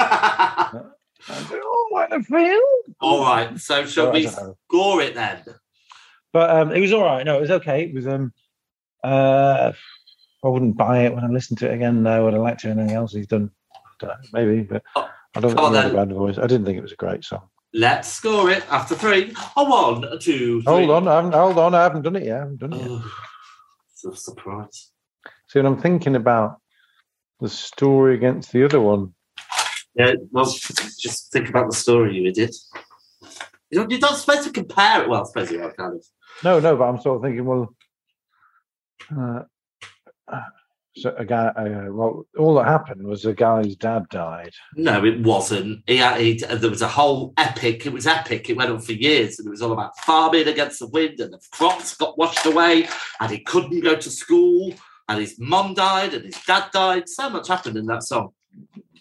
I 1.28 1.42
said, 1.48 1.60
oh, 1.62 1.86
what 1.90 2.12
a 2.12 2.22
field. 2.22 2.96
right, 3.02 3.58
so 3.58 3.86
shall 3.86 4.12
we 4.12 4.26
score 4.26 5.00
it 5.00 5.14
then? 5.14 5.42
But 6.32 6.50
um, 6.50 6.72
it 6.72 6.80
was 6.80 6.92
all 6.92 7.04
right. 7.04 7.24
No, 7.24 7.38
it 7.38 7.40
was 7.40 7.50
okay. 7.52 7.84
It 7.84 7.94
was 7.94 8.06
um, 8.06 8.32
uh, 9.02 9.72
I 10.44 10.48
wouldn't 10.48 10.76
buy 10.76 11.04
it 11.06 11.14
when 11.14 11.24
I 11.24 11.28
listened 11.28 11.58
to 11.60 11.70
it 11.70 11.74
again. 11.74 12.02
No, 12.02 12.24
would 12.24 12.34
I 12.34 12.38
like 12.38 12.58
to 12.58 12.68
anything 12.68 12.94
else 12.94 13.12
he's 13.12 13.26
done? 13.26 13.50
Know, 14.02 14.14
maybe, 14.32 14.62
but 14.62 14.82
Oh, 14.96 15.08
I 15.34 15.40
don't 15.40 15.54
think 15.56 15.72
then. 15.72 15.94
bad 15.94 16.12
voice. 16.12 16.36
I 16.36 16.46
didn't 16.46 16.66
think 16.66 16.76
it 16.78 16.82
was 16.82 16.92
a 16.92 16.96
great 16.96 17.24
song. 17.24 17.48
Let's 17.72 18.08
score 18.08 18.50
it 18.50 18.64
after 18.70 18.94
three. 18.94 19.32
A 19.56 19.64
one, 19.64 20.04
a 20.04 20.18
two, 20.18 20.60
three. 20.62 20.72
Hold 20.72 20.90
on, 20.90 21.08
I 21.08 21.14
haven't, 21.16 21.32
hold 21.32 21.58
on, 21.58 21.74
I 21.74 21.82
haven't 21.82 22.02
done 22.02 22.16
it 22.16 22.24
yet. 22.24 22.36
I 22.36 22.40
haven't 22.40 22.60
done 22.60 22.72
it. 22.74 22.86
Oh, 22.88 23.12
it's 23.90 24.04
a 24.04 24.14
surprise. 24.14 24.90
See, 25.48 25.58
what 25.58 25.66
I'm 25.66 25.80
thinking 25.80 26.16
about 26.16 26.60
the 27.40 27.48
story 27.48 28.14
against 28.14 28.52
the 28.52 28.64
other 28.64 28.80
one, 28.80 29.14
Yeah, 29.94 30.14
well, 30.30 30.44
just 30.44 31.32
think 31.32 31.48
about 31.48 31.70
the 31.70 31.76
story, 31.76 32.16
you 32.16 32.28
idiot. 32.28 32.54
You're 33.70 33.86
not 33.98 34.16
supposed 34.18 34.44
to 34.44 34.52
compare 34.52 35.02
it. 35.02 35.08
Well, 35.08 35.22
I 35.22 35.24
suppose 35.24 35.50
you 35.50 35.62
are 35.62 35.72
kind 35.72 35.94
of. 35.94 36.04
no, 36.44 36.60
no, 36.60 36.76
but 36.76 36.84
I'm 36.84 37.00
sort 37.00 37.16
of 37.16 37.22
thinking, 37.22 37.44
well, 37.44 37.74
uh, 39.16 39.42
so 40.96 41.12
a 41.18 41.24
guy, 41.24 41.46
uh, 41.48 41.86
well, 41.90 42.24
all 42.38 42.54
that 42.54 42.66
happened 42.66 43.04
was 43.04 43.22
the 43.22 43.34
guy's 43.34 43.74
dad 43.74 44.08
died. 44.10 44.52
No, 44.76 45.04
it 45.04 45.20
wasn't. 45.22 45.82
He, 45.88 45.96
had- 45.96 46.20
he, 46.20 46.34
there 46.38 46.70
was 46.70 46.82
a 46.82 46.88
whole 46.88 47.32
epic. 47.36 47.84
It 47.84 47.92
was 47.92 48.06
epic. 48.06 48.48
It 48.48 48.56
went 48.56 48.70
on 48.70 48.78
for 48.78 48.92
years, 48.92 49.38
and 49.38 49.46
it 49.48 49.50
was 49.50 49.60
all 49.62 49.72
about 49.72 49.98
farming 49.98 50.46
against 50.46 50.78
the 50.78 50.86
wind, 50.88 51.18
and 51.18 51.32
the 51.32 51.40
crops 51.50 51.96
got 51.96 52.16
washed 52.16 52.46
away, 52.46 52.88
and 53.20 53.30
he 53.30 53.40
couldn't 53.40 53.80
go 53.80 53.96
to 53.96 54.10
school, 54.10 54.72
and 55.08 55.20
his 55.20 55.36
mum 55.40 55.74
died, 55.74 56.14
and 56.14 56.24
his 56.24 56.40
dad 56.46 56.66
died. 56.72 57.08
So 57.08 57.28
much 57.28 57.48
happened 57.48 57.76
in 57.76 57.86
that 57.86 58.04
song. 58.04 58.30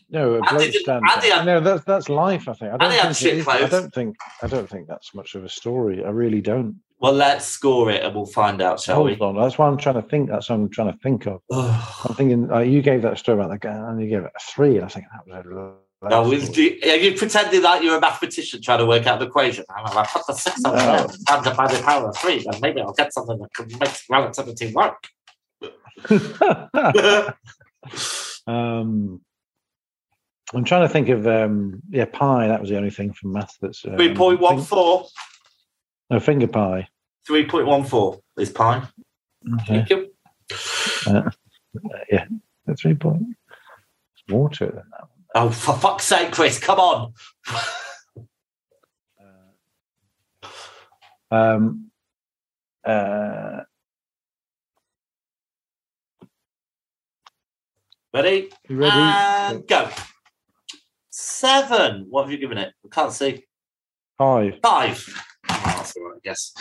No, 0.10 0.34
a 0.34 0.38
And 0.38 0.46
bloke's 0.50 0.84
dad 0.84 1.02
died. 1.02 1.24
had- 1.24 1.46
No, 1.46 1.60
that's 1.60 1.84
that's 1.86 2.10
life. 2.10 2.48
I 2.50 2.54
think. 2.54 2.72
I 2.74 2.78
don't 2.78 3.15
think. 3.15 3.48
I 3.48 3.67
don't 3.67 3.93
think. 3.93 4.15
I 4.41 4.48
don't 4.48 4.69
think 4.69 4.88
that's 4.88 5.13
much 5.13 5.36
of 5.36 5.43
a 5.43 5.50
story. 5.50 6.04
I 6.04 6.10
really 6.10 6.41
don't. 6.41 6.76
Well, 7.03 7.11
let's 7.11 7.45
score 7.45 7.91
it, 7.91 8.01
and 8.01 8.15
we'll 8.15 8.25
find 8.25 8.61
out, 8.61 8.79
shall 8.79 9.03
we? 9.03 9.15
Hold 9.15 9.35
on. 9.35 9.43
That's 9.43 9.57
why 9.57 9.67
I'm 9.67 9.75
trying 9.75 9.95
to 9.95 10.01
think. 10.01 10.29
That's 10.29 10.49
what 10.49 10.55
I'm 10.55 10.69
trying 10.69 10.93
to 10.93 10.97
think 10.99 11.27
of. 11.27 11.41
I'm 11.51 12.15
thinking. 12.15 12.49
Uh, 12.49 12.59
you 12.59 12.81
gave 12.81 13.01
that 13.01 13.17
story 13.17 13.37
about 13.37 13.49
the 13.49 13.57
guy, 13.57 13.73
and 13.73 14.01
you 14.01 14.07
gave 14.07 14.23
it 14.23 14.31
a 14.33 14.39
three. 14.39 14.77
And 14.77 14.85
I 14.85 14.87
think 14.87 15.07
that 15.27 15.45
was 15.45 15.73
a. 16.01 16.09
No, 16.09 16.31
is, 16.31 16.57
you, 16.57 16.79
are 16.83 16.95
you 16.95 17.17
pretending 17.17 17.61
that 17.61 17.83
you're 17.83 17.97
a 17.97 17.99
mathematician 17.99 18.61
trying 18.61 18.79
to 18.79 18.85
work 18.85 19.05
out 19.05 19.19
the 19.19 19.25
equation? 19.25 19.65
I 19.69 19.81
I 19.81 20.05
put 20.05 20.25
the 20.27 20.33
six 20.33 20.63
on 20.63 20.77
No. 20.77 20.79
there 20.79 21.07
times 21.27 21.57
by 21.57 21.67
the 21.67 21.83
power 21.83 22.07
of 22.07 22.15
three, 22.15 22.45
and 22.45 22.61
maybe 22.61 22.79
I'll 22.79 22.93
get 22.93 23.11
something 23.11 23.37
that 23.37 23.53
can 23.53 23.67
make 23.79 23.91
relativity 24.09 24.73
work. 24.73 25.05
um, 28.47 29.19
I'm 30.53 30.63
trying 30.63 30.87
to 30.87 30.89
think 30.89 31.09
of. 31.09 31.27
Um, 31.27 31.81
yeah, 31.89 32.05
pie. 32.05 32.47
That 32.47 32.61
was 32.61 32.69
the 32.69 32.77
only 32.77 32.91
thing 32.91 33.11
from 33.11 33.33
math 33.33 33.57
that's. 33.59 33.83
Um, 33.83 33.97
Three 33.97 34.15
point 34.15 34.39
one 34.39 34.61
four. 34.61 35.07
No, 36.09 36.21
finger 36.21 36.47
pie. 36.47 36.87
Three 37.25 37.45
point 37.47 37.65
one 37.65 37.83
four 37.83 38.19
is 38.38 38.49
pi. 38.49 38.83
Okay. 39.62 39.86
Thank 39.86 39.89
you. 39.89 40.12
Yeah, 42.12 42.25
that's 42.65 42.81
three 42.81 42.95
point. 42.95 43.23
There's 43.23 44.29
more 44.29 44.49
to 44.49 44.65
it 44.65 44.75
than 44.75 44.83
that. 44.91 45.07
Oh, 45.36 45.49
for 45.49 45.75
fuck's 45.75 46.05
sake, 46.05 46.31
Chris, 46.31 46.59
come 46.59 46.79
on. 46.79 47.13
Um, 51.31 51.89
uh, 52.86 53.62
Ready? 58.13 58.51
you 58.69 58.75
ready? 58.77 59.01
And 59.55 59.67
go. 59.67 59.89
Seven. 61.09 62.05
What 62.12 62.23
have 62.23 62.31
you 62.31 62.38
given 62.38 62.59
it? 62.59 62.73
I 62.86 62.89
can't 62.93 63.12
see. 63.12 63.43
Five. 64.19 64.59
Five. 64.62 65.03
Oh, 65.49 65.62
that's 65.65 65.97
all 65.97 66.03
right, 66.03 66.17
I 66.17 66.19
guess. 66.23 66.53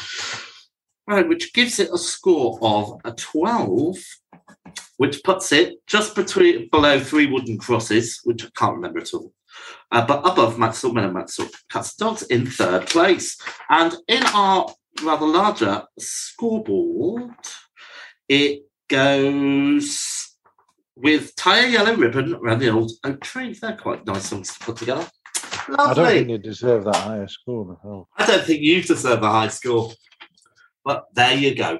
Which 1.21 1.53
gives 1.53 1.79
it 1.79 1.91
a 1.93 1.99
score 1.99 2.59
of 2.63 3.01
a 3.05 3.13
12, 3.13 3.97
which 4.97 5.23
puts 5.23 5.53
it 5.53 5.75
just 5.87 6.15
between 6.15 6.69
below 6.71 7.01
three 7.01 7.27
wooden 7.27 7.59
crosses, 7.59 8.21
which 8.25 8.45
I 8.45 8.49
can't 8.57 8.77
remember 8.77 9.01
at 9.01 9.13
all. 9.13 9.33
Uh, 9.91 10.07
but 10.07 10.27
above 10.27 10.59
Maxwell 10.59 10.95
Men 10.95 11.05
and 11.05 11.15
Maxwell 11.15 11.51
Cats 11.71 11.95
Dogs 11.97 12.23
in 12.23 12.47
third 12.47 12.87
place. 12.87 13.37
And 13.69 13.95
in 14.09 14.23
our 14.35 14.73
rather 15.05 15.27
larger 15.27 15.83
scoreboard, 15.99 17.31
it 18.29 18.63
goes 18.89 20.31
with 20.97 21.35
tie 21.37 21.67
a 21.67 21.69
yellow 21.69 21.95
ribbon 21.95 22.35
around 22.35 22.61
the 22.61 22.71
old 22.71 22.93
oak 23.05 23.21
tree. 23.21 23.53
They're 23.53 23.77
quite 23.77 24.07
nice 24.07 24.29
songs 24.29 24.57
to 24.57 24.65
put 24.65 24.77
together. 24.77 25.07
I 25.79 25.95
don't 25.95 26.07
think 26.07 26.29
you 26.29 26.39
deserve 26.39 26.85
that 26.85 26.97
higher 26.97 27.29
score. 27.29 28.07
I 28.17 28.27
don't 28.27 28.45
think 28.45 28.63
you 28.63 28.83
deserve 28.83 29.23
a 29.23 29.31
high 29.31 29.49
score. 29.49 29.93
But 30.85 31.07
there 31.15 31.35
you 31.37 31.55
go. 31.55 31.79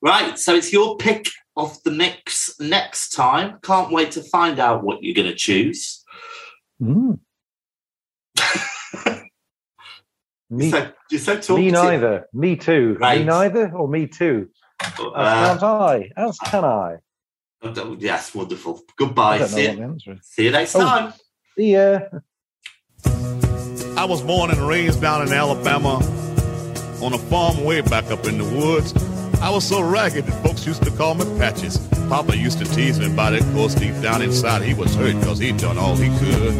Right, 0.00 0.38
so 0.38 0.54
it's 0.54 0.72
your 0.72 0.96
pick 0.96 1.26
of 1.56 1.82
the 1.82 1.90
mix 1.90 2.54
next 2.60 3.10
time. 3.10 3.58
Can't 3.62 3.90
wait 3.90 4.12
to 4.12 4.22
find 4.22 4.58
out 4.60 4.84
what 4.84 5.02
you're 5.02 5.14
going 5.14 5.28
to 5.28 5.34
choose. 5.34 6.04
Mm. 6.80 7.18
me, 10.50 10.70
So, 10.70 10.90
you're 11.10 11.20
so 11.20 11.34
talkative. 11.34 11.56
me 11.56 11.70
neither. 11.70 12.28
Me 12.32 12.56
too. 12.56 12.96
Right. 13.00 13.20
Me 13.20 13.24
neither 13.26 13.72
or 13.74 13.88
me 13.88 14.06
too? 14.06 14.48
As 14.80 14.92
Uh, 14.98 15.58
can't 15.58 15.62
I? 15.64 16.10
As 16.16 16.38
can 16.38 16.64
I? 16.64 16.96
yes, 17.98 18.34
wonderful. 18.34 18.80
Goodbye. 18.96 19.44
See 19.46 19.62
you, 19.68 19.76
the 19.76 19.82
answer 19.82 20.12
is. 20.12 20.20
see 20.22 20.44
you 20.44 20.50
next 20.52 20.76
Oh. 20.76 20.80
time. 20.80 21.12
See 21.56 21.72
ya. 21.72 21.98
I 23.96 24.04
was 24.04 24.22
born 24.22 24.50
and 24.52 24.60
raised 24.60 25.00
down 25.00 25.26
in 25.26 25.32
Alabama 25.32 25.98
on 27.02 27.12
a 27.12 27.18
farm 27.18 27.64
way 27.64 27.80
back 27.80 28.10
up 28.10 28.26
in 28.26 28.38
the 28.38 28.44
woods. 28.44 28.92
I 29.40 29.50
was 29.50 29.66
so 29.66 29.80
ragged 29.80 30.26
that 30.26 30.42
folks 30.44 30.66
used 30.66 30.82
to 30.82 30.90
call 30.90 31.14
me 31.14 31.24
Patches. 31.38 31.78
Papa 32.08 32.36
used 32.36 32.58
to 32.58 32.64
tease 32.64 32.98
me 32.98 33.06
about 33.06 33.34
it, 33.34 33.42
cause 33.54 33.74
deep 33.74 33.94
down 34.02 34.22
inside 34.22 34.62
he 34.62 34.74
was 34.74 34.94
hurt 34.94 35.14
cause 35.22 35.38
he'd 35.38 35.58
done 35.58 35.78
all 35.78 35.94
he 35.94 36.08
could. 36.18 36.54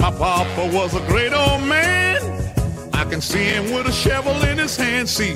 My 0.00 0.10
papa 0.10 0.70
was 0.74 0.94
a 0.96 1.06
great 1.06 1.32
old 1.32 1.62
man. 1.62 2.20
I 2.92 3.04
can 3.04 3.20
see 3.20 3.44
him 3.44 3.72
with 3.72 3.86
a 3.86 3.92
shovel 3.92 4.34
in 4.42 4.58
his 4.58 4.76
hand. 4.76 5.08
See, 5.08 5.34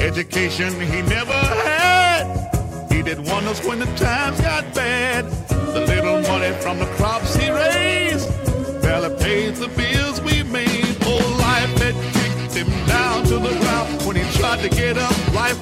education 0.00 0.72
he 0.80 1.02
never 1.02 1.32
had. 1.32 2.88
He 2.90 3.02
did 3.02 3.18
wonders 3.18 3.60
when 3.66 3.80
the 3.80 3.86
times 3.96 4.40
got 4.40 4.74
bad. 4.74 5.26
The 5.48 5.80
little 5.80 6.22
money 6.22 6.52
from 6.62 6.78
the 6.78 6.86
crops 6.96 7.36
he 7.36 7.50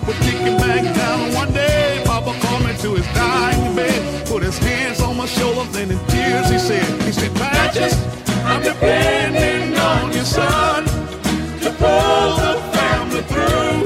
life 0.07 0.38
would 0.38 0.59
back 0.59 0.95
down. 0.95 1.35
One 1.35 1.53
day, 1.53 2.03
Papa 2.05 2.35
called 2.40 2.64
me 2.64 2.77
to 2.79 2.95
his 2.95 3.07
dying 3.14 3.77
bed, 3.77 4.27
put 4.27 4.42
his 4.42 4.59
hands 4.59 5.01
on 5.01 5.16
my 5.16 5.27
shoulders, 5.27 5.75
and 5.77 5.92
in 5.92 5.99
tears 6.07 6.51
he 6.51 6.59
said, 6.59 7.03
he 7.03 7.12
said, 7.12 7.35
Patches, 7.35 7.95
I'm 8.45 8.62
depending 8.62 9.77
on 9.79 10.12
you, 10.12 10.25
son, 10.25 10.85
to 10.85 11.71
pull 11.79 12.37
the 12.37 12.61
family 12.73 13.23
through. 13.23 13.85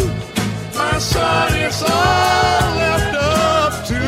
My 0.74 0.98
son, 0.98 1.54
it's 1.56 1.82
all 1.82 2.76
left 2.76 3.14
up 3.16 3.84
to 3.86 4.00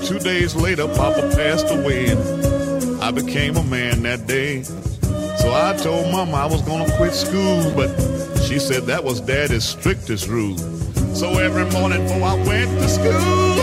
you. 0.00 0.06
Two 0.06 0.18
days 0.18 0.54
later, 0.54 0.86
Papa 0.88 1.22
passed 1.34 1.70
away, 1.70 2.08
and 2.10 3.02
I 3.02 3.10
became 3.10 3.56
a 3.56 3.64
man 3.64 4.02
that 4.02 4.26
day. 4.26 4.64
So 5.46 5.54
I 5.54 5.76
told 5.76 6.10
Mama 6.10 6.38
I 6.38 6.46
was 6.46 6.60
gonna 6.62 6.90
quit 6.96 7.14
school, 7.14 7.72
but 7.76 7.88
she 8.48 8.58
said 8.58 8.82
that 8.86 9.04
was 9.04 9.20
Daddy's 9.20 9.62
strictest 9.62 10.26
rule. 10.26 10.58
So 11.14 11.38
every 11.38 11.70
morning 11.70 12.02
before 12.02 12.24
I 12.24 12.34
went 12.34 12.68
to 12.80 12.88
school, 12.88 13.60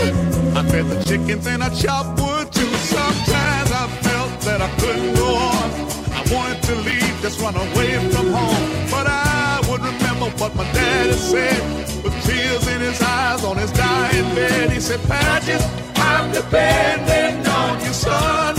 I 0.56 0.64
fed 0.70 0.86
the 0.86 1.04
chickens 1.04 1.46
and 1.46 1.62
I 1.62 1.68
chopped 1.68 2.18
wood 2.18 2.50
too. 2.50 2.72
Sometimes 2.88 3.70
I 3.70 3.86
felt 4.00 4.32
that 4.48 4.62
I 4.62 4.70
couldn't 4.80 5.14
go 5.14 5.28
on. 5.36 5.68
I 6.16 6.24
wanted 6.32 6.62
to 6.62 6.74
leave, 6.88 7.20
just 7.20 7.38
run 7.42 7.54
away 7.54 8.00
from 8.08 8.32
home. 8.32 8.64
But 8.90 9.06
I 9.06 9.60
would 9.68 9.82
remember 9.82 10.30
what 10.40 10.56
my 10.56 10.64
daddy 10.72 11.12
said. 11.12 11.60
With 12.02 12.16
tears 12.24 12.66
in 12.66 12.80
his 12.80 12.98
eyes 13.02 13.44
on 13.44 13.58
his 13.58 13.70
dying 13.72 14.34
bed, 14.34 14.70
he 14.70 14.80
said, 14.80 15.02
Patches, 15.02 15.62
I'm 15.96 16.32
depending 16.32 17.46
on 17.46 17.78
you, 17.84 17.92
son. 17.92 18.56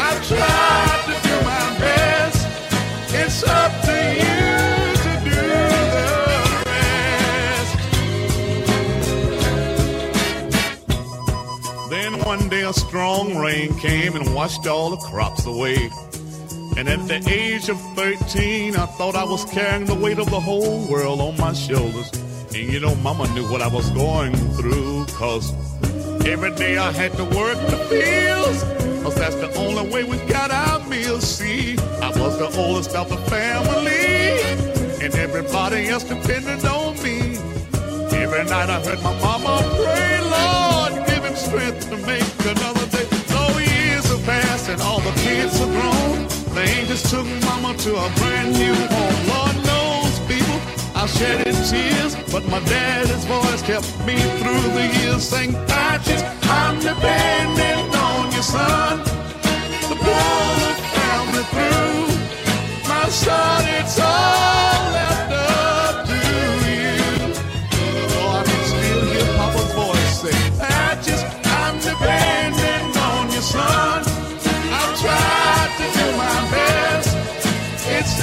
I've 0.00 0.26
tried 0.26 0.93
long 13.24 13.36
rain 13.36 13.74
came 13.78 14.16
and 14.16 14.34
washed 14.34 14.66
all 14.66 14.90
the 14.90 14.96
crops 14.96 15.46
away. 15.46 15.90
And 16.76 16.88
at 16.88 17.06
the 17.06 17.22
age 17.30 17.68
of 17.68 17.80
13, 17.94 18.76
I 18.76 18.86
thought 18.86 19.14
I 19.14 19.24
was 19.24 19.44
carrying 19.46 19.86
the 19.86 19.94
weight 19.94 20.18
of 20.18 20.28
the 20.30 20.40
whole 20.40 20.86
world 20.88 21.20
on 21.20 21.36
my 21.38 21.52
shoulders. 21.52 22.10
And 22.54 22.72
you 22.72 22.80
know, 22.80 22.94
mama 22.96 23.32
knew 23.34 23.48
what 23.50 23.62
I 23.62 23.68
was 23.68 23.88
going 23.90 24.34
through, 24.56 25.06
cause 25.06 25.52
every 26.26 26.54
day 26.54 26.76
I 26.76 26.90
had 26.92 27.12
to 27.12 27.24
work 27.24 27.58
the 27.70 27.78
fields. 27.88 28.62
Cause 29.02 29.14
that's 29.14 29.36
the 29.36 29.52
only 29.56 29.88
way 29.90 30.04
we 30.04 30.16
got 30.26 30.50
our 30.50 30.80
meals. 30.88 31.24
See, 31.24 31.76
I 32.02 32.08
was 32.08 32.38
the 32.38 32.50
oldest 32.58 32.94
of 32.94 33.08
the 33.08 33.18
family, 33.30 34.40
and 35.04 35.14
everybody 35.14 35.88
else 35.88 36.04
depended 36.04 36.64
on 36.64 37.00
me. 37.02 37.38
Every 38.16 38.44
night 38.44 38.70
I 38.70 38.80
heard 38.80 39.02
my 39.02 39.18
mama 39.20 39.54
pray, 39.76 40.20
Lord, 40.20 41.06
give 41.06 41.24
him 41.24 41.36
strength 41.36 41.90
to 41.90 41.96
make 42.06 42.24
another 42.46 42.83
kids 44.64 44.80
and 44.80 44.82
all 44.82 45.00
the 45.00 45.12
kids 45.20 45.60
are 45.60 45.66
grown. 45.66 46.28
They 46.54 46.84
just 46.86 47.10
took 47.10 47.26
mama 47.44 47.74
to 47.78 47.96
a 47.96 48.08
brand 48.16 48.52
new 48.52 48.74
home. 48.74 49.26
Lord 49.28 49.56
knows, 49.66 50.18
people, 50.28 50.60
I 50.94 51.06
shed 51.06 51.46
in 51.46 51.54
tears, 51.54 52.16
but 52.32 52.44
my 52.48 52.60
daddy's 52.60 53.24
voice 53.24 53.62
kept 53.62 53.86
me 54.06 54.16
through 54.38 54.66
the 54.76 54.86
years. 55.00 55.22
Saying, 55.22 55.52
"Patches, 55.66 56.22
I'm 56.42 56.78
depending 56.80 57.84
on 58.08 58.32
you, 58.32 58.42
son. 58.42 58.98
The 59.90 59.96
blood 60.04 60.74
me 61.34 61.42
through. 61.52 62.06
My 62.88 63.08
son, 63.08 63.64
it's 63.78 63.98
all. 63.98 64.73
It's 78.06 78.20